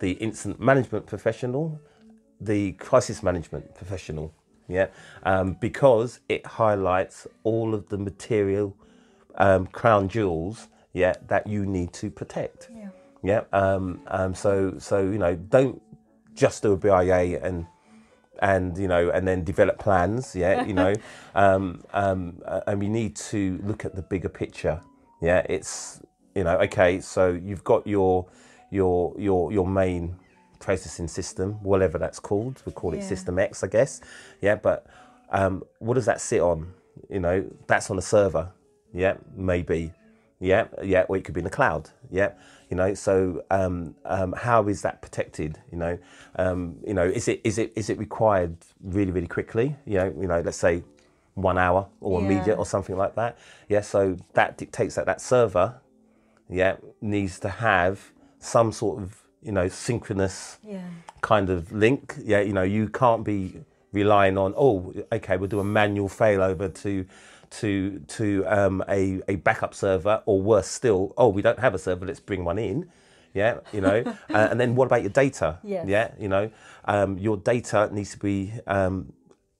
the 0.00 0.12
incident 0.12 0.60
management 0.60 1.06
professional, 1.06 1.80
the 2.40 2.72
crisis 2.72 3.22
management 3.22 3.74
professional. 3.74 4.32
Yeah, 4.68 4.88
um, 5.22 5.56
because 5.60 6.20
it 6.28 6.44
highlights 6.44 7.28
all 7.44 7.72
of 7.72 7.88
the 7.88 7.98
material 7.98 8.76
um, 9.36 9.66
crown 9.68 10.08
jewels. 10.08 10.68
Yeah, 10.92 11.14
that 11.28 11.46
you 11.46 11.66
need 11.66 11.92
to 11.94 12.10
protect. 12.10 12.70
Yeah. 12.74 12.88
Yeah. 13.22 13.42
Um, 13.52 14.00
um, 14.06 14.34
so 14.34 14.76
so 14.78 15.02
you 15.02 15.18
know, 15.18 15.34
don't 15.34 15.80
just 16.34 16.62
do 16.62 16.72
a 16.72 16.76
BIA 16.76 17.40
and 17.42 17.66
and 18.40 18.76
you 18.78 18.88
know 18.88 19.10
and 19.10 19.26
then 19.26 19.44
develop 19.44 19.78
plans. 19.78 20.34
Yeah. 20.34 20.64
You 20.64 20.74
know, 20.74 20.94
um, 21.34 21.82
um, 21.92 22.42
uh, 22.44 22.60
and 22.66 22.80
we 22.80 22.88
need 22.88 23.16
to 23.16 23.58
look 23.62 23.84
at 23.84 23.94
the 23.94 24.02
bigger 24.02 24.28
picture. 24.28 24.80
Yeah. 25.20 25.44
It's 25.48 26.00
you 26.34 26.44
know 26.44 26.58
okay. 26.58 27.00
So 27.00 27.32
you've 27.32 27.64
got 27.64 27.86
your 27.86 28.26
your 28.70 29.14
your 29.18 29.52
your 29.52 29.66
main 29.66 30.16
processing 30.58 31.08
system, 31.08 31.62
whatever 31.62 31.98
that's 31.98 32.18
called. 32.18 32.62
We 32.66 32.72
call 32.72 32.94
it 32.94 32.98
Yeah. 32.98 33.08
System 33.08 33.38
X, 33.38 33.62
I 33.62 33.68
guess. 33.68 34.00
Yeah. 34.40 34.56
But 34.56 34.86
um, 35.30 35.62
what 35.78 35.94
does 35.94 36.06
that 36.06 36.20
sit 36.20 36.40
on? 36.40 36.72
You 37.10 37.20
know, 37.20 37.44
that's 37.66 37.90
on 37.90 37.98
a 37.98 38.02
server. 38.02 38.52
Yeah, 38.92 39.16
maybe. 39.36 39.92
Yeah, 40.38 40.66
yeah, 40.82 41.04
or 41.08 41.16
it 41.16 41.24
could 41.24 41.34
be 41.34 41.40
in 41.40 41.44
the 41.44 41.50
cloud. 41.50 41.90
Yeah, 42.10 42.32
you 42.68 42.76
know. 42.76 42.92
So, 42.94 43.42
um, 43.50 43.94
um, 44.04 44.32
how 44.32 44.68
is 44.68 44.82
that 44.82 45.00
protected? 45.00 45.58
You 45.72 45.78
know, 45.78 45.98
um, 46.36 46.76
you 46.86 46.92
know, 46.92 47.04
is 47.04 47.26
it 47.28 47.40
is 47.42 47.56
it 47.58 47.72
is 47.74 47.88
it 47.88 47.98
required 47.98 48.56
really 48.82 49.12
really 49.12 49.26
quickly? 49.28 49.76
You 49.86 49.98
know, 49.98 50.14
you 50.20 50.26
know, 50.26 50.40
let's 50.40 50.58
say 50.58 50.82
one 51.34 51.56
hour 51.58 51.86
or 52.00 52.20
Yeah. 52.20 52.26
immediate 52.26 52.56
or 52.58 52.66
something 52.66 52.96
like 52.96 53.14
that. 53.14 53.38
Yeah, 53.68 53.80
so 53.80 54.16
that 54.34 54.58
dictates 54.58 54.94
that 54.96 55.06
that 55.06 55.20
server, 55.22 55.80
yeah, 56.50 56.76
needs 57.00 57.38
to 57.40 57.48
have 57.48 58.12
some 58.38 58.72
sort 58.72 59.02
of 59.02 59.22
you 59.42 59.52
know 59.52 59.68
synchronous 59.68 60.58
Yeah. 60.62 60.80
kind 61.22 61.48
of 61.48 61.72
link. 61.72 62.14
Yeah, 62.22 62.40
you 62.40 62.52
know, 62.52 62.62
you 62.62 62.88
can't 62.90 63.24
be 63.24 63.64
relying 63.92 64.36
on 64.36 64.52
oh, 64.58 64.92
okay, 65.12 65.38
we'll 65.38 65.48
do 65.48 65.60
a 65.60 65.64
manual 65.64 66.10
failover 66.10 66.68
to 66.82 67.06
to 67.50 68.00
to 68.08 68.44
um, 68.46 68.84
a 68.88 69.20
a 69.28 69.36
backup 69.36 69.74
server, 69.74 70.22
or 70.26 70.40
worse 70.40 70.68
still, 70.68 71.12
oh, 71.16 71.28
we 71.28 71.42
don't 71.42 71.58
have 71.58 71.74
a 71.74 71.78
server, 71.78 72.06
let's 72.06 72.20
bring 72.20 72.44
one 72.44 72.58
in. 72.58 72.88
Yeah, 73.34 73.58
you 73.72 73.80
know, 73.80 74.02
uh, 74.30 74.48
and 74.50 74.58
then 74.58 74.74
what 74.74 74.86
about 74.86 75.02
your 75.02 75.10
data? 75.10 75.58
Yes. 75.62 75.86
Yeah, 75.86 76.12
you 76.18 76.28
know, 76.28 76.50
um, 76.86 77.18
your 77.18 77.36
data 77.36 77.88
needs 77.92 78.12
to 78.12 78.18
be 78.18 78.52
um, 78.66 79.12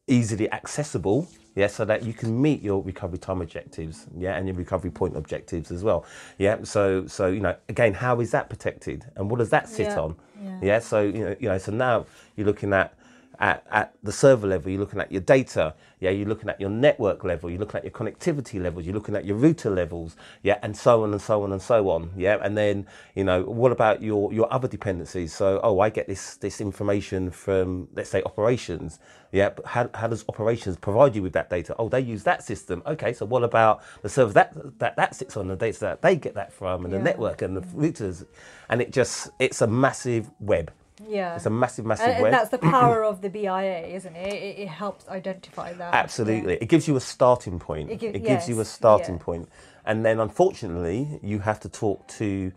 easily 0.07 0.51
accessible. 0.53 1.29
Yeah, 1.55 1.69
so 1.69 1.87
that 1.87 2.03
you 2.03 2.13
can 2.13 2.41
meet 2.43 2.61
your 2.61 2.83
recovery 2.83 3.17
time 3.19 3.41
objectives, 3.41 4.07
yeah, 4.17 4.37
and 4.37 4.47
your 4.47 4.55
recovery 4.57 4.91
point 4.91 5.17
objectives 5.17 5.71
as 5.71 5.83
well. 5.83 6.05
Yeah, 6.37 6.65
so 6.65 7.07
so 7.07 7.29
you 7.29 7.41
know, 7.41 7.57
again, 7.71 7.95
how 7.95 8.21
is 8.21 8.31
that 8.33 8.51
protected, 8.51 9.07
and 9.17 9.31
what 9.31 9.39
does 9.39 9.49
that 9.51 9.69
sit 9.69 9.87
Yeah, 9.89 10.01
on? 10.01 10.17
yeah. 10.43 10.59
Yeah, 10.63 10.79
so 10.81 11.01
you 11.01 11.25
know, 11.25 11.37
you 11.41 11.49
know, 11.49 11.57
so 11.59 11.73
now 11.73 12.05
you're 12.37 12.47
looking 12.47 12.75
at, 12.75 12.93
at 13.41 13.67
at 13.71 13.95
the 14.03 14.13
server 14.13 14.47
level, 14.47 14.71
you're 14.71 14.81
looking 14.81 15.01
at 15.01 15.11
your 15.13 15.21
data, 15.21 15.75
yeah, 16.01 16.11
you're 16.11 16.29
looking 16.29 16.49
at 16.49 16.61
your 16.61 16.71
network 16.71 17.25
level, 17.25 17.51
you're 17.51 17.61
looking 17.61 17.79
at 17.79 17.85
your 17.85 17.93
connectivity 17.93 18.61
levels, 18.63 18.87
you're 18.87 18.95
looking 18.95 19.17
at 19.17 19.25
your 19.25 19.37
router 19.37 19.71
levels, 19.71 20.17
yeah, 20.43 20.59
and 20.63 20.77
so 20.77 21.03
on 21.03 21.13
and 21.13 21.21
so 21.23 21.43
on 21.43 21.53
and 21.53 21.63
so 21.63 21.89
on, 21.91 22.11
yeah, 22.17 22.39
and 22.43 22.57
then 22.57 22.87
you 23.15 23.25
know, 23.25 23.43
what 23.43 23.73
about 23.73 24.03
your 24.03 24.33
your 24.33 24.53
other 24.53 24.69
dependencies? 24.69 25.35
So, 25.35 25.61
oh, 25.63 25.81
I 25.81 25.91
get 25.91 26.07
this 26.07 26.37
this 26.37 26.61
information 26.61 27.31
from 27.31 27.89
let's 27.95 28.11
say 28.11 28.23
operations, 28.25 28.99
yeah, 29.33 29.51
but 29.51 29.67
how 29.67 29.91
how 29.95 30.07
does 30.07 30.25
operations 30.29 30.77
provide 30.77 31.15
you 31.15 31.23
with 31.23 31.33
that 31.35 31.51
data? 31.51 31.75
Oh, 31.79 31.89
they 31.89 32.01
use 32.01 32.23
that 32.25 32.43
system. 32.43 32.83
Okay, 32.87 33.13
so 33.13 33.27
what 33.27 33.45
about 33.45 33.83
the 34.03 34.09
server 34.09 34.33
that 34.35 34.55
that 34.79 34.97
that 34.97 35.15
sits 35.15 35.37
on 35.37 35.49
the 35.49 35.57
data 35.57 35.81
that 35.81 36.03
they 36.03 36.17
get 36.17 36.35
that 36.35 36.53
from, 36.53 36.85
and 36.85 36.95
the 36.95 36.99
network 36.99 37.43
and 37.43 37.57
the 37.57 37.63
routers, 37.63 38.27
and 38.69 38.81
it 38.81 38.93
just 38.93 39.31
it's 39.39 39.61
a 39.63 39.67
massive 39.67 40.31
web. 40.41 40.73
Yeah. 41.07 41.37
It's 41.37 41.47
a 41.47 41.51
massive, 41.51 41.85
massive 41.85 42.07
and, 42.07 42.25
and 42.27 42.35
that's 42.35 42.51
the 42.51 42.59
power 42.77 43.05
of 43.05 43.21
the 43.21 43.29
BIA, 43.31 43.87
isn't 43.87 44.15
it? 44.17 44.33
It, 44.33 44.59
it 44.61 44.69
helps 44.69 45.07
identify 45.09 45.73
that. 45.75 45.95
Absolutely, 45.95 46.55
Yeah. 46.55 46.59
it 46.63 46.69
gives 46.69 46.89
you 46.89 46.97
a 46.97 47.01
starting 47.01 47.59
point. 47.59 47.91
It 47.91 48.03
It, 48.03 48.13
gi- 48.13 48.19
gives 48.21 48.49
you 48.49 48.61
a 48.61 48.65
starting 48.65 49.17
yeah. 49.17 49.23
point. 49.25 49.49
and 49.85 50.05
then 50.05 50.19
unfortunately, 50.21 51.21
you 51.23 51.41
have 51.41 51.61
to 51.61 51.69
talk 51.69 52.07
to 52.09 52.53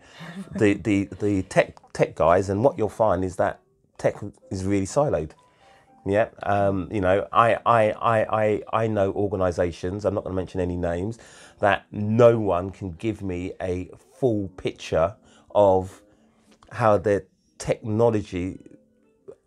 the 0.56 0.74
the 0.74 1.04
the 1.20 1.42
tech 1.42 1.76
tech 1.92 2.14
guys, 2.16 2.48
and 2.48 2.64
what 2.64 2.76
you'll 2.78 2.88
find 2.88 3.24
is 3.24 3.36
that 3.36 3.60
tech 3.98 4.16
is 4.50 4.64
really 4.64 4.86
siloed. 4.86 5.32
Yeah, 6.06 6.30
um, 6.44 6.88
you 6.90 7.02
know, 7.02 7.28
I, 7.30 7.56
I, 7.66 7.90
I, 7.92 8.42
I, 8.42 8.62
I 8.84 8.86
know 8.86 9.12
organisations. 9.12 10.06
I'm 10.06 10.14
not 10.14 10.24
going 10.24 10.32
to 10.34 10.36
mention 10.36 10.58
any 10.58 10.76
names 10.78 11.18
that 11.58 11.84
no 11.92 12.38
one 12.40 12.70
can 12.70 12.92
give 12.92 13.20
me 13.22 13.52
a 13.60 13.90
full 14.18 14.48
picture 14.56 15.14
of 15.54 16.00
how 16.72 16.96
their 16.96 17.24
technology 17.60 18.58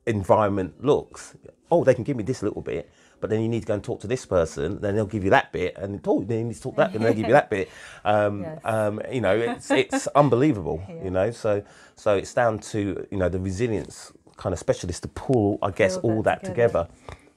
environment 0.06 0.84
looks. 0.84 1.36
Oh, 1.72 1.84
they 1.84 1.94
can 1.94 2.04
give 2.04 2.16
me 2.18 2.24
this 2.24 2.44
little 2.44 2.62
bit, 2.62 2.90
but 3.20 3.30
then 3.30 3.42
you 3.42 3.50
need 3.50 3.62
to 3.62 3.66
go 3.66 3.74
and 3.74 3.84
talk 3.84 4.00
to 4.02 4.08
this 4.08 4.26
person. 4.26 4.80
Then 4.80 4.96
they'll 4.96 5.06
give 5.08 5.24
you 5.24 5.32
that 5.32 5.52
bit, 5.52 5.76
and 5.78 6.00
oh, 6.06 6.24
then 6.24 6.38
you 6.40 6.44
need 6.46 6.54
to 6.56 6.62
talk 6.62 6.76
that, 6.78 6.94
and 6.94 7.04
they'll 7.04 7.14
give 7.14 7.28
you 7.28 7.34
that 7.34 7.50
bit. 7.50 7.70
Um, 8.06 8.42
Yes. 8.42 8.60
um, 8.64 9.02
you 9.12 9.22
know, 9.22 9.36
it's 9.36 9.72
it's 9.84 10.08
unbelievable. 10.08 10.84
Yeah. 10.88 11.04
You 11.06 11.10
know, 11.10 11.32
so 11.32 11.64
so 11.96 12.16
it's 12.16 12.34
down 12.34 12.60
to 12.72 12.80
you 13.12 13.18
know 13.18 13.30
the 13.30 13.40
resilience 13.40 14.12
kind 14.38 14.54
of 14.54 14.60
specialist 14.60 15.04
to 15.04 15.10
pull, 15.10 15.58
I 15.62 15.72
guess, 15.72 15.98
Pull 15.98 16.12
all 16.12 16.24
that 16.24 16.44
together. 16.44 16.88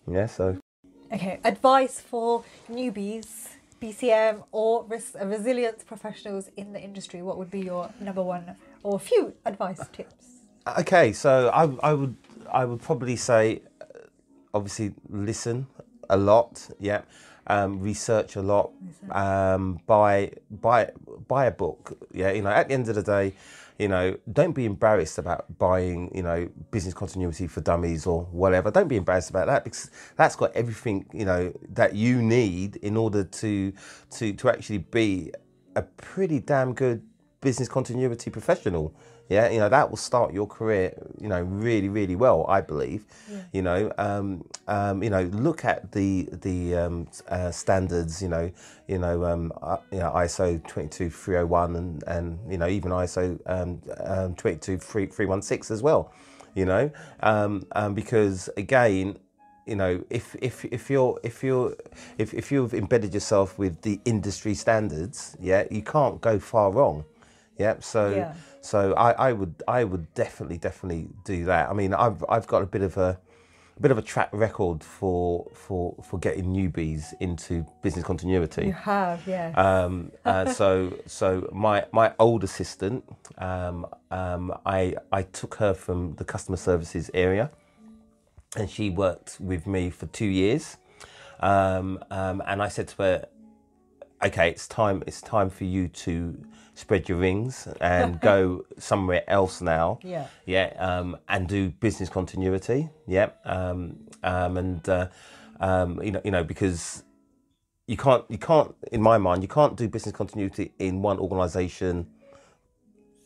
together. 0.06 0.16
Yeah. 0.20 0.26
So 0.26 0.58
Okay, 1.12 1.38
advice 1.44 2.00
for 2.00 2.42
newbies, 2.70 3.28
BCM, 3.80 4.42
or 4.50 4.84
res- 4.88 5.14
resilience 5.22 5.84
professionals 5.84 6.50
in 6.56 6.72
the 6.72 6.80
industry. 6.80 7.22
What 7.22 7.38
would 7.38 7.50
be 7.50 7.60
your 7.60 7.88
number 8.00 8.22
one 8.24 8.56
or 8.82 8.98
few 8.98 9.32
advice 9.46 9.86
tips? 9.92 10.36
Okay, 10.66 11.12
so 11.12 11.48
I, 11.55 11.90
I 11.90 11.94
would 11.94 12.16
I 12.52 12.64
would 12.64 12.83
probably 12.83 13.14
say, 13.14 13.62
uh, 13.81 13.85
obviously, 14.52 14.94
listen 15.09 15.68
a 16.11 16.16
lot. 16.16 16.68
Yeah, 16.81 17.02
um, 17.46 17.81
research 17.81 18.35
a 18.35 18.42
lot. 18.42 18.72
Um, 19.12 19.79
buy 19.87 20.33
buy 20.50 20.90
buy 21.29 21.46
a 21.46 21.52
book. 21.52 21.96
Yeah, 22.12 22.33
you 22.33 22.42
know, 22.42 22.50
at 22.50 22.66
the 22.66 22.74
end 22.74 22.88
of 22.88 22.96
the 22.96 23.05
day, 23.05 23.35
you 23.79 23.87
know, 23.87 24.16
don't 24.33 24.55
be 24.55 24.64
embarrassed 24.64 25.18
about 25.18 25.57
buying. 25.57 26.11
You 26.12 26.24
know, 26.24 26.48
business 26.72 26.94
continuity 26.94 27.46
for 27.46 27.61
dummies 27.61 28.05
or 28.05 28.22
whatever. 28.33 28.72
Don't 28.72 28.88
be 28.88 28.96
embarrassed 28.96 29.31
about 29.31 29.46
that 29.46 29.62
because 29.62 29.88
that's 30.16 30.35
got 30.35 30.52
everything 30.57 31.07
you 31.12 31.26
know 31.26 31.52
that 31.68 31.94
you 31.94 32.20
need 32.22 32.74
in 32.76 32.96
order 32.96 33.22
to 33.22 33.72
to 34.12 34.33
to 34.33 34.50
actually 34.50 34.79
be 34.79 35.31
a 35.76 35.83
pretty 35.83 36.40
damn 36.40 36.74
good 36.74 37.07
business 37.40 37.68
continuity 37.68 38.31
professional. 38.31 38.92
Yeah, 39.28 39.50
you 39.50 39.58
know 39.58 39.68
that 39.68 39.90
will 39.90 39.96
start 39.96 40.32
your 40.32 40.46
career, 40.46 40.94
you 41.20 41.28
know, 41.28 41.42
really, 41.42 41.88
really 41.88 42.14
well. 42.14 42.46
I 42.48 42.60
believe. 42.60 43.04
You 43.52 43.62
know, 43.62 43.92
um, 43.98 44.44
um, 44.68 45.02
you 45.02 45.10
know, 45.10 45.22
look 45.32 45.64
at 45.64 45.92
the 45.92 46.28
the 46.30 46.76
um, 46.76 47.08
uh, 47.28 47.50
standards. 47.50 48.22
You 48.22 48.28
know, 48.28 48.52
you 48.86 48.98
know, 48.98 49.24
um, 49.24 49.52
uh, 49.62 49.78
you 49.90 49.98
know, 49.98 50.12
ISO 50.12 50.64
twenty 50.68 50.88
two 50.88 51.10
three 51.10 51.34
hundred 51.34 51.46
one 51.48 51.76
and 51.76 52.04
and 52.06 52.38
you 52.50 52.58
know 52.58 52.68
even 52.68 52.92
ISO 52.92 53.38
um, 53.46 53.82
um, 54.04 54.34
twenty 54.36 54.58
two 54.58 54.78
three 54.78 55.06
three 55.06 55.26
one 55.26 55.42
six 55.42 55.70
as 55.70 55.82
well. 55.82 56.12
You 56.54 56.64
know, 56.64 56.90
um, 57.20 57.66
um, 57.72 57.94
because 57.94 58.48
again, 58.56 59.18
you 59.66 59.74
know 59.74 60.02
if 60.08 60.36
if 60.40 60.64
if 60.66 60.88
you're 60.88 61.18
if 61.24 61.42
you're 61.42 61.74
if, 62.18 62.32
if 62.32 62.52
you've 62.52 62.72
embedded 62.72 63.12
yourself 63.12 63.58
with 63.58 63.82
the 63.82 64.00
industry 64.04 64.54
standards 64.54 65.36
yeah 65.40 65.64
you 65.70 65.82
can't 65.82 66.20
go 66.20 66.38
far 66.38 66.70
wrong 66.70 67.04
yeah 67.58 67.74
so 67.80 68.10
Yeah. 68.10 68.34
so 68.60 68.94
I, 68.94 69.10
I 69.28 69.32
would 69.32 69.62
I 69.68 69.84
would 69.84 70.12
definitely 70.14 70.58
definitely 70.58 71.08
do 71.24 71.44
that 71.46 71.68
I 71.70 71.72
mean 71.72 71.94
I've 71.94 72.24
I've 72.28 72.46
got 72.46 72.62
a 72.62 72.66
bit 72.66 72.82
of 72.82 72.96
a 72.96 73.18
a 73.76 73.80
bit 73.80 73.90
of 73.90 73.98
a 73.98 74.02
track 74.02 74.30
record 74.32 74.82
for 74.82 75.46
for 75.52 75.94
for 76.02 76.18
getting 76.18 76.46
newbies 76.46 77.12
into 77.20 77.66
business 77.82 78.04
continuity 78.04 78.66
You 78.66 78.72
have, 78.72 79.20
yeah. 79.26 79.52
um, 79.54 80.12
uh, 80.24 80.46
so 80.60 80.94
so 81.06 81.48
my 81.52 81.84
my 81.92 82.12
old 82.18 82.42
assistant, 82.42 83.04
um, 83.36 83.86
um, 84.10 84.54
I 84.64 84.96
I 85.12 85.22
took 85.22 85.56
her 85.56 85.74
from 85.74 86.14
the 86.14 86.24
customer 86.24 86.56
services 86.56 87.10
area, 87.12 87.50
and 88.56 88.70
she 88.70 88.88
worked 88.90 89.38
with 89.40 89.66
me 89.66 89.90
for 89.90 90.06
two 90.06 90.26
years. 90.42 90.78
Um, 91.40 91.98
um, 92.10 92.42
and 92.46 92.62
I 92.62 92.68
said 92.68 92.88
to 92.88 93.02
her, 93.02 93.28
"Okay, 94.24 94.48
it's 94.48 94.66
time. 94.66 95.02
It's 95.06 95.20
time 95.20 95.50
for 95.50 95.64
you 95.64 95.88
to 95.88 96.14
spread 96.76 97.08
your 97.08 97.18
wings 97.18 97.66
and 97.80 98.20
go 98.20 98.64
somewhere 98.78 99.24
else 99.28 99.60
now. 99.60 99.98
Yeah. 100.02 100.28
yeah, 100.44 100.72
um, 100.78 101.16
and 101.28 101.48
do 101.48 101.70
business 101.70 102.08
continuity. 102.08 102.88
Yeah, 103.08 103.30
um, 103.44 103.98
um, 104.22 104.56
and 104.56 104.88
uh, 104.88 105.08
um, 105.58 106.00
you 106.02 106.12
know, 106.12 106.20
you 106.24 106.30
know, 106.30 106.44
because 106.44 107.02
you 107.86 107.96
can't 107.96 108.24
you 108.28 108.38
can't 108.38 108.74
in 108.92 109.00
my 109.00 109.16
mind 109.18 109.42
you 109.42 109.48
can't 109.48 109.76
do 109.76 109.88
business 109.88 110.14
continuity 110.14 110.72
in 110.78 111.02
one 111.02 111.18
organization 111.18 112.06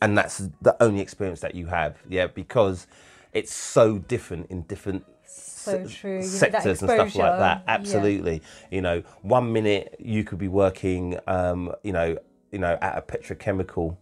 and 0.01 0.17
that's 0.17 0.37
the 0.61 0.75
only 0.81 1.01
experience 1.01 1.39
that 1.39 1.55
you 1.55 1.65
have 1.65 1.97
yeah 2.07 2.27
because 2.27 2.87
it's 3.33 3.53
so 3.53 3.97
different 3.97 4.49
in 4.51 4.61
different 4.63 5.03
So 5.25 5.87
true. 5.87 6.11
You 6.11 6.17
know, 6.17 6.21
that 6.21 6.29
sectors 6.29 6.81
and 6.81 6.91
stuff 6.91 7.15
like 7.15 7.39
that 7.39 7.63
yeah. 7.65 7.73
absolutely 7.73 8.41
you 8.69 8.81
know 8.81 9.01
one 9.21 9.51
minute 9.51 9.95
you 9.99 10.23
could 10.23 10.37
be 10.37 10.47
working 10.47 11.17
um, 11.27 11.73
you 11.83 11.91
know 11.91 12.17
you 12.51 12.59
know 12.59 12.77
at 12.81 12.97
a 12.97 13.01
petrochemical 13.01 13.97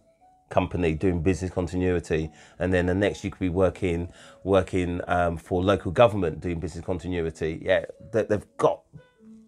company 0.50 0.94
doing 0.94 1.22
business 1.22 1.50
continuity, 1.50 2.30
and 2.58 2.74
then 2.74 2.86
the 2.86 2.94
next 2.94 3.24
you 3.24 3.30
could 3.30 3.40
be 3.40 3.48
working 3.48 4.12
working 4.44 5.00
um, 5.06 5.36
for 5.36 5.62
local 5.62 5.90
government 5.92 6.40
doing 6.40 6.60
business 6.60 6.84
continuity. 6.84 7.60
Yeah, 7.62 7.86
they, 8.12 8.24
they've 8.24 8.56
got 8.58 8.82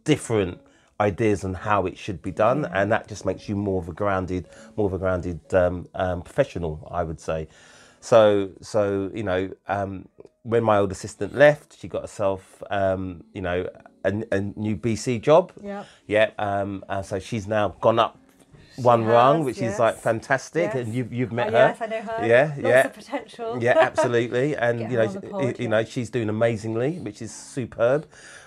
different 0.05 0.61
ideas 1.01 1.45
on 1.45 1.55
how 1.55 1.87
it 1.87 1.99
should 1.99 2.23
be 2.23 2.31
done, 2.31 2.65
and 2.67 2.91
that 2.93 3.09
just 3.09 3.27
makes 3.27 3.49
you 3.49 3.57
more 3.57 3.83
of 3.83 3.89
a 3.89 3.93
grounded, 3.93 4.49
more 4.77 4.87
of 4.87 4.93
a 4.95 4.99
grounded 4.99 5.41
um, 5.53 5.87
um, 5.95 6.23
professional, 6.23 6.89
I 6.91 7.03
would 7.03 7.21
say. 7.21 7.49
So, 8.01 8.51
so 8.61 9.11
you 9.15 9.25
know, 9.25 9.51
um, 9.69 10.09
when 10.43 10.65
my 10.65 10.79
old 10.79 10.93
assistant 10.93 11.35
left, 11.35 11.79
she 11.79 11.89
got 11.89 12.03
herself, 12.03 12.63
um, 12.71 13.25
you 13.33 13.43
know, 13.43 13.69
a, 14.05 14.25
a 14.33 14.41
new 14.41 14.77
BC 14.77 15.21
job. 15.21 15.53
Yep. 15.63 15.87
Yeah. 16.07 16.31
Um, 16.39 16.85
so 17.03 17.19
she's 17.19 17.47
now 17.47 17.71
gone 17.81 17.99
up 17.99 18.19
one 18.77 19.03
has, 19.03 19.11
rung, 19.13 19.45
which 19.45 19.59
yes. 19.61 19.75
is 19.75 19.79
like 19.79 19.97
fantastic, 19.97 20.71
Yes. 20.75 20.75
and 20.87 20.95
you've 20.95 21.13
you've 21.13 21.33
met 21.33 21.49
Oh, 21.49 21.53
her. 21.53 21.67
yes, 21.69 21.81
I 21.81 21.87
know 21.87 22.01
her. 22.03 22.27
Yeah, 22.27 22.47
Lots 22.57 22.59
yeah. 22.59 22.87
of 22.87 22.93
potential. 22.95 23.59
Yeah, 23.63 23.75
absolutely, 23.79 24.57
and 24.67 24.81
you 24.81 24.89
know, 24.99 25.07
on 25.07 25.13
the 25.15 25.21
y- 25.21 25.29
pod, 25.31 25.43
you 25.59 25.65
yeah. 25.65 25.69
know, 25.69 25.85
she's 25.85 26.11
doing 26.11 26.29
amazingly, 26.29 26.99
which 26.99 27.21
is 27.23 27.33
superb. 27.35 28.07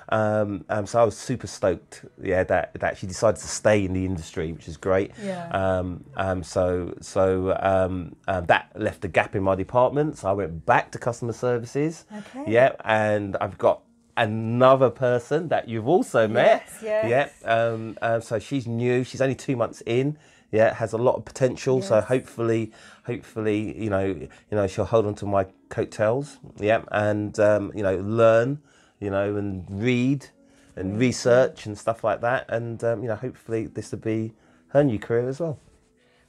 Um, 0.10 0.66
um, 0.70 0.86
so 0.86 1.02
I 1.02 1.04
was 1.04 1.18
super 1.18 1.48
stoked, 1.48 2.06
yeah, 2.22 2.44
that 2.44 2.74
that 2.80 2.98
she 2.98 3.08
decided 3.08 3.42
to 3.42 3.48
stay 3.48 3.84
in 3.86 3.94
the 3.94 4.06
industry, 4.06 4.52
which 4.54 4.68
is 4.68 4.78
great. 4.78 5.12
Yeah. 5.24 5.48
Um, 5.50 6.04
um, 6.16 6.44
so 6.44 6.94
so 7.02 7.58
um, 7.60 8.16
um, 8.28 8.46
that 8.46 8.72
left 8.76 9.04
a 9.04 9.08
gap 9.08 9.36
in 9.36 9.42
my 9.42 9.56
department. 9.56 10.18
So 10.20 10.30
I 10.30 10.34
went 10.34 10.66
back 10.66 10.92
to 10.92 11.00
customer 11.00 11.34
services. 11.34 12.06
Okay. 12.16 12.52
Yeah, 12.52 12.74
and 12.84 13.36
I've 13.42 13.58
got 13.58 13.82
another 14.18 14.90
person 14.90 15.50
that 15.50 15.68
you've 15.68 15.88
also 15.88 16.28
met. 16.28 16.64
Yes, 16.82 16.84
yes. 16.84 17.34
Yeah. 17.42 17.52
Um, 17.52 17.98
um, 18.02 18.22
so 18.22 18.40
she's 18.40 18.68
new. 18.68 19.04
She's 19.04 19.22
only 19.22 19.36
two 19.36 19.56
months 19.56 19.82
in. 19.86 20.18
Yeah, 20.52 20.74
has 20.74 20.94
a 20.94 20.98
lot 20.98 21.16
of 21.16 21.26
potential. 21.26 21.82
So 21.82 22.00
hopefully, 22.02 22.72
hopefully, 23.06 23.78
you 23.82 23.90
know, 23.90 24.06
you 24.06 24.30
know, 24.52 24.68
she'll 24.68 24.86
hold 24.86 25.06
on 25.06 25.16
to 25.16 25.26
my 25.26 25.48
coattails. 25.70 26.38
Yeah, 26.58 26.84
and 26.92 27.38
um, 27.40 27.72
you 27.76 27.84
know, 27.84 27.98
learn, 27.98 28.62
you 29.00 29.10
know, 29.10 29.36
and 29.36 29.66
read 29.70 30.28
and 30.76 31.00
research 31.00 31.66
and 31.66 31.78
stuff 31.78 32.04
like 32.04 32.22
that. 32.22 32.46
And 32.50 32.84
um, 32.84 33.02
you 33.02 33.10
know, 33.10 33.16
hopefully, 33.16 33.68
this 33.68 33.92
will 33.92 34.00
be 34.00 34.34
her 34.70 34.84
new 34.84 35.00
career 35.00 35.28
as 35.28 35.40
well. 35.40 35.60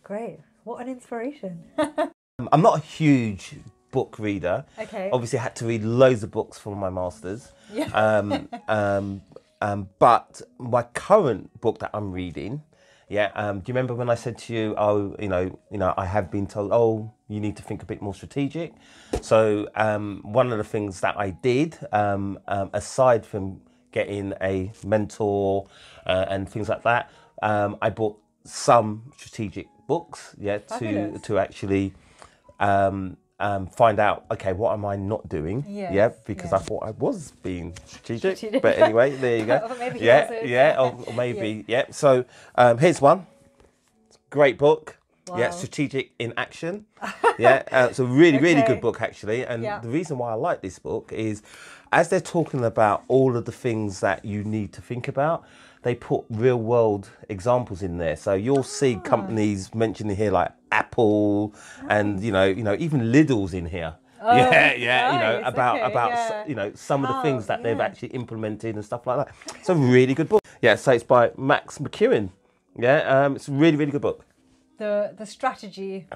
Great. 0.02 0.38
What 0.64 0.80
an 0.80 0.88
inspiration. 0.88 1.64
I'm 1.78 2.62
not 2.62 2.78
a 2.78 2.82
huge 2.82 3.54
book 3.96 4.18
reader. 4.18 4.56
Okay. 4.78 5.08
Obviously, 5.10 5.38
I 5.38 5.42
had 5.48 5.56
to 5.56 5.64
read 5.72 5.82
loads 5.82 6.22
of 6.22 6.30
books 6.30 6.58
for 6.58 6.76
my 6.76 6.90
masters. 6.90 7.52
Yeah. 7.72 7.88
Um, 8.04 8.48
um, 8.68 9.22
um, 9.62 9.88
but 9.98 10.42
my 10.58 10.82
current 11.06 11.44
book 11.62 11.78
that 11.78 11.90
I'm 11.94 12.12
reading, 12.12 12.62
yeah. 13.08 13.30
Um, 13.34 13.60
do 13.60 13.70
you 13.70 13.74
remember 13.74 13.94
when 13.94 14.10
I 14.10 14.14
said 14.14 14.36
to 14.44 14.54
you, 14.54 14.74
oh, 14.76 15.16
you 15.18 15.28
know, 15.28 15.44
you 15.70 15.78
know, 15.78 15.94
I 15.96 16.04
have 16.04 16.30
been 16.30 16.46
told, 16.46 16.72
oh, 16.72 17.10
you 17.28 17.40
need 17.40 17.56
to 17.56 17.62
think 17.62 17.82
a 17.82 17.86
bit 17.86 18.02
more 18.02 18.12
strategic. 18.12 18.74
So 19.22 19.68
um, 19.74 20.20
one 20.24 20.52
of 20.52 20.58
the 20.58 20.68
things 20.74 21.00
that 21.00 21.18
I 21.18 21.30
did, 21.30 21.78
um, 21.92 22.38
um, 22.48 22.68
aside 22.74 23.24
from 23.24 23.62
getting 23.92 24.34
a 24.42 24.72
mentor 24.84 25.68
uh, 26.04 26.26
and 26.28 26.46
things 26.46 26.68
like 26.68 26.82
that, 26.82 27.10
um, 27.42 27.78
I 27.80 27.88
bought 27.88 28.18
some 28.44 29.10
strategic 29.16 29.68
books, 29.88 30.34
yeah, 30.38 30.58
to 30.58 30.66
Fabulous. 30.66 31.22
to 31.22 31.38
actually 31.38 31.94
um, 32.60 33.16
um, 33.38 33.66
find 33.66 33.98
out, 33.98 34.24
okay, 34.30 34.52
what 34.52 34.72
am 34.72 34.84
I 34.84 34.96
not 34.96 35.28
doing? 35.28 35.64
Yes, 35.68 35.92
yeah, 35.92 36.08
because 36.24 36.52
I 36.52 36.58
thought 36.58 36.82
I 36.84 36.90
was 36.92 37.32
being 37.42 37.74
strategic. 37.84 38.36
Strategic. 38.38 38.62
But 38.62 38.78
anyway, 38.78 39.14
there 39.16 39.36
you 39.38 39.44
go. 39.46 39.76
Yeah, 39.96 40.44
yeah, 40.44 40.76
or, 40.80 40.98
or 41.06 41.12
maybe, 41.12 41.64
yeah. 41.66 41.86
So 41.90 42.24
um, 42.54 42.78
here's 42.78 43.00
one. 43.00 43.26
Great 44.30 44.58
book. 44.58 44.96
Wow. 45.28 45.38
Yeah, 45.38 45.50
Strategic 45.50 46.12
in 46.18 46.32
Action. 46.36 46.86
Yeah, 47.38 47.64
uh, 47.70 47.88
it's 47.90 47.98
a 47.98 48.04
really, 48.04 48.38
really 48.38 48.62
good 48.62 48.80
book 48.80 49.02
actually. 49.02 49.44
And 49.44 49.62
Yeah. 49.62 49.78
the 49.80 49.90
reason 49.90 50.16
why 50.16 50.30
I 50.30 50.34
like 50.34 50.62
this 50.62 50.78
book 50.78 51.12
is 51.12 51.42
as 51.92 52.08
they're 52.08 52.18
talking 52.18 52.64
about 52.64 53.04
all 53.08 53.36
of 53.36 53.44
the 53.44 53.52
things 53.52 54.00
that 54.00 54.24
you 54.24 54.42
need 54.42 54.72
to 54.72 54.80
think 54.80 55.06
about, 55.06 55.44
they 55.86 55.94
put 55.94 56.24
real 56.30 56.58
world 56.58 57.08
examples 57.28 57.80
in 57.80 57.96
there. 57.98 58.16
So 58.16 58.34
you'll 58.34 58.64
see 58.64 58.96
Ah. 58.96 59.08
companies 59.08 59.72
mentioned 59.72 60.10
here 60.10 60.32
like 60.32 60.50
Apple 60.72 61.54
and 61.88 62.20
you 62.20 62.32
know, 62.32 62.44
you 62.44 62.64
know, 62.64 62.74
even 62.80 63.12
Lidl's 63.12 63.54
in 63.54 63.66
here. 63.66 63.94
yeah, 64.26 64.72
yeah, 64.74 65.12
you 65.12 65.18
know, 65.20 65.36
Oh, 65.36 65.40
nice, 65.42 65.52
about 65.52 65.76
okay, 65.76 65.92
about 65.92 66.10
yeah. 66.10 66.44
you 66.48 66.56
know 66.56 66.72
some 66.74 67.04
of 67.04 67.08
the 67.08 67.14
How- 67.14 67.22
things 67.22 67.46
that 67.46 67.62
they've 67.62 67.76
yeah. 67.78 67.84
actually 67.84 68.08
implemented 68.08 68.74
and 68.74 68.84
stuff 68.84 69.06
like 69.06 69.18
that. 69.18 69.28
It's 69.60 69.68
a 69.68 69.76
really 69.76 70.14
good 70.14 70.28
book. 70.28 70.42
Yeah, 70.60 70.74
so 70.74 70.90
it's 70.90 71.04
by 71.04 71.30
Max 71.36 71.78
McKeown. 71.78 72.30
Yeah, 72.76 72.98
um, 73.24 73.36
it's 73.36 73.46
a 73.46 73.52
really, 73.52 73.76
really 73.76 73.92
good 73.92 74.02
book. 74.02 74.25
The 74.78 75.14
the 75.16 75.26
strategy. 75.26 76.06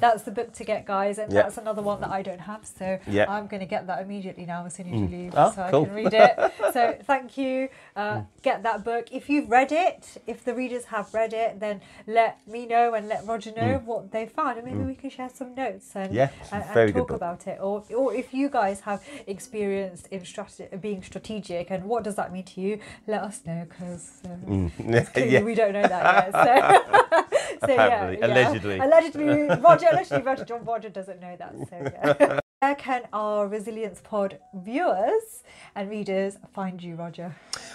That's 0.00 0.22
the 0.22 0.30
book 0.30 0.52
to 0.52 0.64
get, 0.64 0.86
guys, 0.86 1.18
and 1.18 1.32
Yeah. 1.32 1.42
that's 1.42 1.58
another 1.58 1.82
one 1.82 2.00
that 2.02 2.10
I 2.10 2.22
don't 2.22 2.38
have. 2.42 2.64
So 2.64 3.00
Yeah. 3.08 3.24
I'm 3.28 3.48
going 3.48 3.58
to 3.58 3.66
get 3.66 3.88
that 3.88 4.00
immediately 4.00 4.46
now 4.46 4.64
as 4.64 4.74
soon 4.74 4.86
as 4.94 5.00
you 5.00 5.08
leave, 5.08 5.34
Oh, 5.36 5.50
so 5.50 5.66
cool. 5.72 5.82
I 5.82 5.84
can 5.86 5.94
read 5.94 6.14
it. 6.14 6.52
so 6.72 6.96
thank 7.02 7.36
you. 7.36 7.68
Uh, 7.96 8.20
get 8.42 8.62
that 8.62 8.84
book. 8.84 9.08
If 9.10 9.28
you've 9.28 9.50
read 9.50 9.72
it, 9.72 10.18
if 10.28 10.44
the 10.44 10.54
readers 10.54 10.84
have 10.84 11.12
read 11.12 11.32
it, 11.32 11.58
then 11.58 11.80
let 12.06 12.46
me 12.46 12.64
know 12.64 12.94
and 12.94 13.08
let 13.08 13.26
Roger 13.26 13.50
know 13.56 13.82
what 13.84 14.12
they 14.12 14.26
found, 14.26 14.56
and 14.58 14.64
maybe 14.68 14.84
we 14.84 14.94
can 14.94 15.10
share 15.10 15.30
some 15.30 15.52
notes 15.56 15.96
and 15.96 16.12
Mm. 16.12 16.14
Yeah, 16.14 16.28
and, 16.52 16.62
and 16.78 16.94
talk 16.94 17.10
about 17.10 17.46
it. 17.48 17.58
Or 17.60 17.82
or 17.96 18.14
if 18.14 18.32
you 18.32 18.48
guys 18.48 18.80
have 18.82 19.02
experience 19.26 20.04
in 20.12 20.24
strate- 20.24 20.80
being 20.80 21.02
strategic 21.02 21.70
and 21.72 21.84
what 21.84 22.04
does 22.04 22.14
that 22.14 22.32
mean 22.32 22.44
to 22.44 22.60
you, 22.60 22.78
let 23.08 23.22
us 23.22 23.40
know 23.44 23.66
because. 23.68 24.22
Uh, 24.24 24.68
Clearly, 25.12 25.32
yeah. 25.32 25.42
we 25.42 25.54
don't 25.56 25.72
know 25.72 25.82
that 25.82 26.32
yet. 26.32 26.32
So, 26.32 27.66
so 27.66 27.72
Apparently, 27.74 28.07
yeah, 28.10 28.18
yeah. 28.26 28.26
allegedly. 28.26 28.78
allegedly, 28.78 29.26
Roger, 29.60 29.86
allegedly, 29.92 30.22
Roger, 30.22 30.44
John 30.44 30.64
Roger 30.64 30.88
doesn't 30.88 31.20
know 31.20 31.36
that. 31.36 31.54
So 31.68 32.16
yeah. 32.20 32.40
Where 32.60 32.74
can 32.74 33.02
our 33.12 33.46
Resilience 33.46 34.00
Pod 34.02 34.40
viewers 34.52 35.44
and 35.76 35.88
readers 35.88 36.38
find 36.52 36.82
you, 36.82 36.96
Roger? 36.96 37.32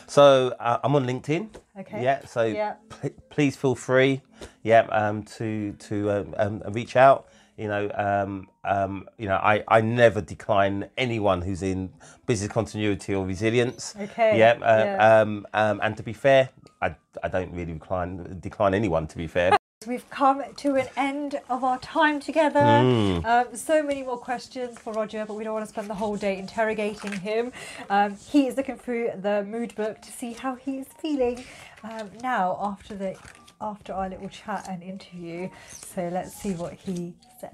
So 0.08 0.54
uh, 0.60 0.80
I'm 0.84 0.94
on 0.96 1.06
LinkedIn. 1.08 1.56
Okay. 1.80 2.04
Yeah. 2.04 2.26
So 2.26 2.44
Yeah. 2.44 2.74
pl- 2.90 3.12
please 3.30 3.56
feel 3.56 3.76
free, 3.76 4.22
yeah, 4.64 4.82
um, 4.92 5.24
to 5.38 5.72
to 5.88 6.12
um, 6.12 6.36
um, 6.38 6.64
reach 6.74 6.98
out. 6.98 7.28
You 7.58 7.68
know, 7.70 7.90
um, 7.96 8.48
um, 8.66 9.08
you 9.18 9.28
know, 9.28 9.36
I, 9.36 9.64
I 9.68 9.80
never 9.80 10.20
decline 10.22 10.90
anyone 10.98 11.42
who's 11.42 11.62
in 11.62 11.90
business 12.26 12.52
continuity 12.52 13.14
or 13.14 13.26
resilience. 13.26 13.94
Okay, 13.98 14.38
Yeah. 14.40 14.54
Uh, 14.62 14.84
yeah. 14.84 15.22
Um, 15.22 15.48
um, 15.54 15.80
and 15.84 15.96
to 15.96 16.04
be 16.04 16.14
fair, 16.14 16.50
I, 16.82 16.96
I 17.24 17.28
don't 17.30 17.54
really 17.54 17.74
decline 17.74 18.38
decline 18.42 18.74
anyone. 18.74 19.08
To 19.08 19.18
be 19.18 19.28
fair. 19.28 19.56
We've 19.88 20.10
come 20.10 20.44
to 20.58 20.76
an 20.76 20.88
end 20.96 21.40
of 21.50 21.64
our 21.64 21.78
time 21.80 22.20
together. 22.20 22.60
Mm. 22.60 23.26
Um, 23.26 23.56
so 23.56 23.84
many 23.84 24.04
more 24.04 24.18
questions 24.18 24.80
for 24.80 24.94
Roger, 24.94 25.26
but 25.26 25.36
we 25.36 25.44
don't 25.44 25.54
want 25.54 25.66
to 25.66 25.70
spend 25.70 25.90
the 25.90 25.96
whole 25.96 26.16
day 26.16 26.38
interrogating 26.38 27.12
him. 27.12 27.52
Um, 27.90 28.16
he 28.16 28.48
is 28.48 28.58
looking 28.58 28.78
through 28.78 29.12
the 29.22 29.44
mood 29.44 29.76
book 29.76 30.02
to 30.02 30.12
see 30.12 30.34
how 30.34 30.56
he 30.56 30.78
is 30.78 30.88
feeling 31.00 31.44
um, 31.84 32.10
now 32.22 32.58
after 32.62 32.96
the 32.96 33.18
after 33.62 33.94
our 33.94 34.10
little 34.10 34.30
chat 34.30 34.68
and 34.70 34.84
interview. 34.84 35.50
So 35.72 36.10
let's 36.12 36.34
see 36.34 36.52
what 36.52 36.74
he 36.74 37.14
says. 37.40 37.52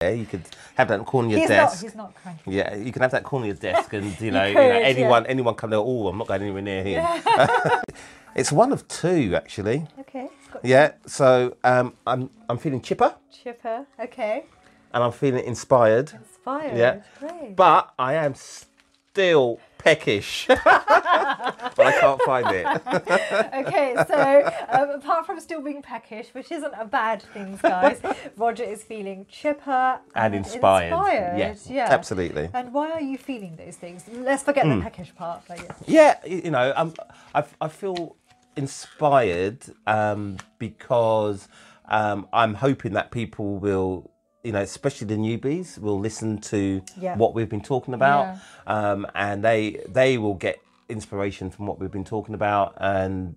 Yeah, 0.00 0.10
you 0.10 0.26
could 0.26 0.44
have 0.76 0.86
that 0.88 1.04
corner 1.06 1.26
of 1.26 1.32
your 1.32 1.40
He's 1.40 1.48
desk. 1.48 1.82
not. 1.82 1.82
He's 1.82 1.96
not 1.96 2.14
crying. 2.14 2.38
Yeah, 2.46 2.76
you 2.76 2.92
can 2.92 3.02
have 3.02 3.10
that 3.10 3.24
corner 3.24 3.50
of 3.50 3.62
your 3.62 3.72
desk, 3.72 3.92
and 3.92 4.04
you 4.20 4.30
know, 4.30 4.44
you 4.44 4.54
could, 4.54 4.60
know 4.60 4.68
yeah. 4.68 4.86
anyone, 4.86 5.26
anyone 5.26 5.54
come 5.54 5.70
there. 5.70 5.80
Oh, 5.80 6.06
I'm 6.06 6.18
not 6.18 6.28
going 6.28 6.42
anywhere 6.42 6.62
near 6.62 6.84
him. 6.84 7.20
it's 8.36 8.52
one 8.52 8.72
of 8.72 8.86
two, 8.86 9.34
actually. 9.34 9.88
Okay. 9.98 10.28
Got 10.52 10.64
Yeah. 10.64 10.92
So 11.06 11.56
um, 11.64 11.94
I'm 12.06 12.30
I'm 12.48 12.58
feeling 12.58 12.80
chipper, 12.80 13.14
Chipper. 13.32 13.86
Okay. 14.00 14.44
and 14.94 15.02
I'm 15.04 15.12
feeling 15.12 15.44
inspired, 15.44 16.12
Inspired. 16.12 16.76
Yeah. 16.76 17.02
Great. 17.18 17.54
but 17.56 17.92
I 17.98 18.14
am 18.14 18.34
still 18.34 19.60
peckish, 19.78 20.46
but 20.48 20.60
I 20.66 21.92
can't 22.00 22.20
find 22.22 22.46
it. 22.50 22.66
okay, 23.66 23.94
so 24.08 24.52
um, 24.70 24.90
apart 24.90 25.24
from 25.26 25.38
still 25.40 25.60
being 25.60 25.82
peckish, 25.82 26.28
which 26.32 26.50
isn't 26.50 26.74
a 26.78 26.84
bad 26.84 27.22
thing, 27.34 27.58
guys, 27.62 28.00
Roger 28.36 28.64
is 28.64 28.82
feeling 28.82 29.26
chipper 29.28 29.98
And 30.14 30.34
inspired. 30.34 30.92
inspired. 30.92 31.38
Yes, 31.38 31.68
yeah, 31.70 31.88
absolutely. 31.90 32.48
And 32.54 32.72
why 32.72 32.90
are 32.90 33.00
you 33.00 33.18
feeling 33.18 33.56
those 33.56 33.76
things? 33.76 34.04
Let's 34.12 34.42
forget 34.42 34.64
Hmm. 34.64 34.78
the 34.78 34.82
peckish 34.82 35.14
part. 35.14 35.42
But 35.48 35.58
yeah. 35.62 35.72
Yeah, 35.86 36.26
you 36.26 36.50
know, 36.50 36.72
I'm, 36.76 36.92
I, 37.34 37.44
I 37.60 37.68
feel 37.68 38.16
inspired 38.58 39.60
um, 39.86 40.36
because 40.58 41.48
um, 41.88 42.28
I'm 42.32 42.54
hoping 42.54 42.92
that 42.92 43.10
people 43.10 43.56
will, 43.58 44.10
you 44.44 44.52
know, 44.52 44.60
especially 44.60 45.06
the 45.06 45.16
newbies, 45.16 45.78
will 45.78 45.98
listen 45.98 46.38
to 46.52 46.82
Yeah. 46.98 47.16
what 47.16 47.34
we've 47.34 47.48
been 47.48 47.62
talking 47.74 47.94
about, 47.94 48.36
um, 48.66 49.06
and 49.14 49.42
they 49.48 49.62
they 49.88 50.18
will 50.18 50.34
get 50.34 50.56
inspiration 50.88 51.50
from 51.50 51.66
what 51.68 51.78
we've 51.78 51.90
been 51.98 52.04
talking 52.16 52.34
about, 52.34 52.74
and 52.78 53.34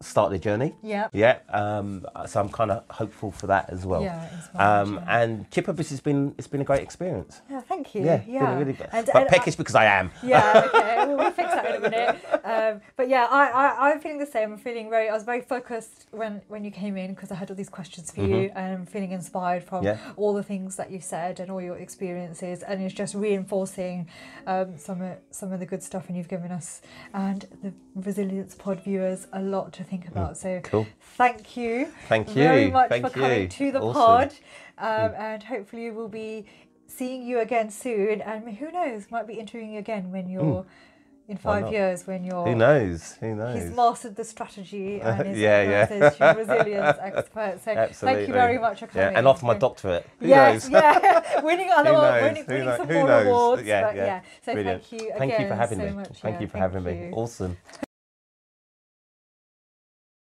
start 0.00 0.30
their 0.30 0.38
journey. 0.38 0.74
Yeah. 0.82 1.08
Yeah. 1.12 1.38
Um, 1.48 2.04
so 2.26 2.40
I'm 2.40 2.48
kind 2.50 2.70
of 2.70 2.84
hopeful 2.90 3.30
for 3.32 3.46
that 3.46 3.70
as 3.70 3.86
well. 3.86 4.02
Yeah, 4.02 4.28
Um, 4.54 4.94
yeah. 4.96 5.20
and 5.22 5.50
Chipper, 5.50 5.72
this 5.72 5.90
has 5.90 6.00
been 6.00 6.34
it's 6.36 6.46
been 6.46 6.60
a 6.60 6.64
great 6.64 6.82
experience. 6.82 7.40
Yeah, 7.50 7.60
thank 7.62 7.94
you. 7.94 8.04
Yeah. 8.04 8.22
Yeah, 8.26 8.58
really 8.58 8.72
good. 8.74 8.88
And- 8.92 9.06
but 9.06 9.16
and 9.16 9.24
I- 9.26 9.28
peckish 9.28 9.54
because 9.56 9.74
I 9.74 9.86
am. 9.86 10.10
yeah, 10.22 10.62
okay. 10.66 10.96
Well, 11.06 11.16
we'll 11.16 11.30
fix 11.30 11.50
that 11.54 11.66
in 11.66 11.76
a 11.76 11.80
minute. 11.90 12.18
Um, 12.44 12.80
but 12.96 13.08
yeah, 13.08 13.26
I, 13.30 13.48
I, 13.48 13.90
I'm 13.90 14.00
feeling 14.00 14.18
the 14.18 14.26
same. 14.26 14.52
I'm 14.52 14.58
feeling 14.58 14.90
very, 14.90 15.08
I 15.08 15.12
was 15.14 15.22
very 15.24 15.40
focused 15.40 16.06
when, 16.10 16.42
when 16.48 16.64
you 16.64 16.70
came 16.70 16.96
in 16.96 17.14
because 17.14 17.30
I 17.32 17.36
had 17.36 17.50
all 17.50 17.56
these 17.56 17.68
questions 17.70 18.10
for 18.10 18.20
you 18.22 18.50
and 18.54 18.74
I'm 18.80 18.86
feeling 18.86 19.12
inspired 19.12 19.62
from 19.64 19.74
Mm-hmm. 19.84 19.86
Yeah. 20.06 20.12
all 20.16 20.32
the 20.34 20.42
things 20.42 20.76
that 20.76 20.90
you 20.90 21.00
said 21.00 21.40
and 21.40 21.50
all 21.50 21.60
your 21.60 21.76
experiences. 21.76 22.62
And 22.62 22.80
it's 22.82 22.94
just 22.94 23.14
reinforcing 23.14 24.08
um, 24.46 24.78
some, 24.78 25.00
of, 25.02 25.18
some 25.30 25.52
of 25.52 25.60
the 25.60 25.66
good 25.66 25.82
stuff 25.82 26.08
and 26.08 26.16
you've 26.16 26.28
given 26.28 26.50
us 26.50 26.80
and 27.12 27.46
the 27.62 27.72
Resilience 27.94 28.54
Pod 28.54 28.80
viewers 28.80 29.26
a 29.32 29.40
lot 29.40 29.72
to 29.74 29.84
think 29.84 29.93
about. 30.08 30.36
So 30.36 30.48
Mm, 30.48 30.62
Cool. 30.64 30.86
thank 31.16 31.56
you. 31.56 31.88
Thank 32.08 32.28
you. 32.28 32.34
very 32.34 32.70
much 32.70 32.88
Thank 32.88 33.04
for 33.06 33.10
coming 33.12 33.42
you. 33.42 33.48
to 33.48 33.72
the 33.72 33.80
Awesome. 33.80 33.92
pod. 34.02 34.32
Um, 34.78 35.14
And 35.16 35.42
hopefully 35.42 35.90
we'll 35.90 36.08
be 36.08 36.46
seeing 36.86 37.22
you 37.22 37.38
again 37.40 37.70
soon. 37.70 38.20
And 38.20 38.48
who 38.58 38.70
knows, 38.72 39.10
might 39.10 39.26
be 39.26 39.34
interviewing 39.34 39.72
you 39.74 39.78
again 39.78 40.10
when 40.10 40.28
you're 40.28 40.64
in 41.26 41.38
Mm. 41.38 41.44
Why 41.44 41.62
five 41.62 41.72
years 41.72 42.06
when 42.06 42.22
you're. 42.24 42.44
Who 42.44 42.54
knows? 42.54 43.16
Who 43.20 43.34
knows? 43.34 43.54
He's 43.62 43.70
mastered 43.74 44.14
the 44.14 44.24
strategy 44.24 45.00
and 45.06 45.28
is 45.28 45.38
Yeah, 45.38 45.62
yeah. 45.62 46.32
resilience 46.34 46.98
expert. 47.10 47.60
So 47.64 47.70
Absolutely. 47.70 47.92
thank 48.16 48.28
you 48.28 48.34
very 48.34 48.58
much 48.58 48.80
for 48.80 48.86
Yeah, 48.94 49.04
coming. 49.04 49.16
and 49.16 49.26
off 49.28 49.42
my 49.42 49.54
doctorate. 49.54 50.06
Who 50.20 50.26
yes, 50.28 50.68
knows? 50.68 50.72
yeah, 50.82 51.40
winning 51.48 51.70
other 51.70 51.92
knows? 51.92 52.22
winning, 52.22 52.44
Who 52.44 52.52
winning 52.52 52.66
kno- 52.68 52.76
some 52.76 52.92
more 52.92 53.08
knows? 53.08 53.26
awards. 53.26 53.62
Yeah, 53.62 53.82
but 53.86 53.96
yeah. 53.96 54.04
yeah. 54.06 54.20
So 54.44 54.52
Brilliant. 54.52 54.82
thank 54.84 54.92
you 55.02 55.08
again 55.08 55.18
Thank 55.18 55.38
you 55.40 55.48
for 55.48 55.54
having 55.54 55.78
so 55.78 55.84
me. 55.86 55.90
much. 55.92 56.08
Thank 56.20 56.34
yeah, 56.34 56.40
you 56.42 56.48
for 56.48 56.58
having 56.58 56.84
me. 56.84 57.10
Awesome. 57.14 57.56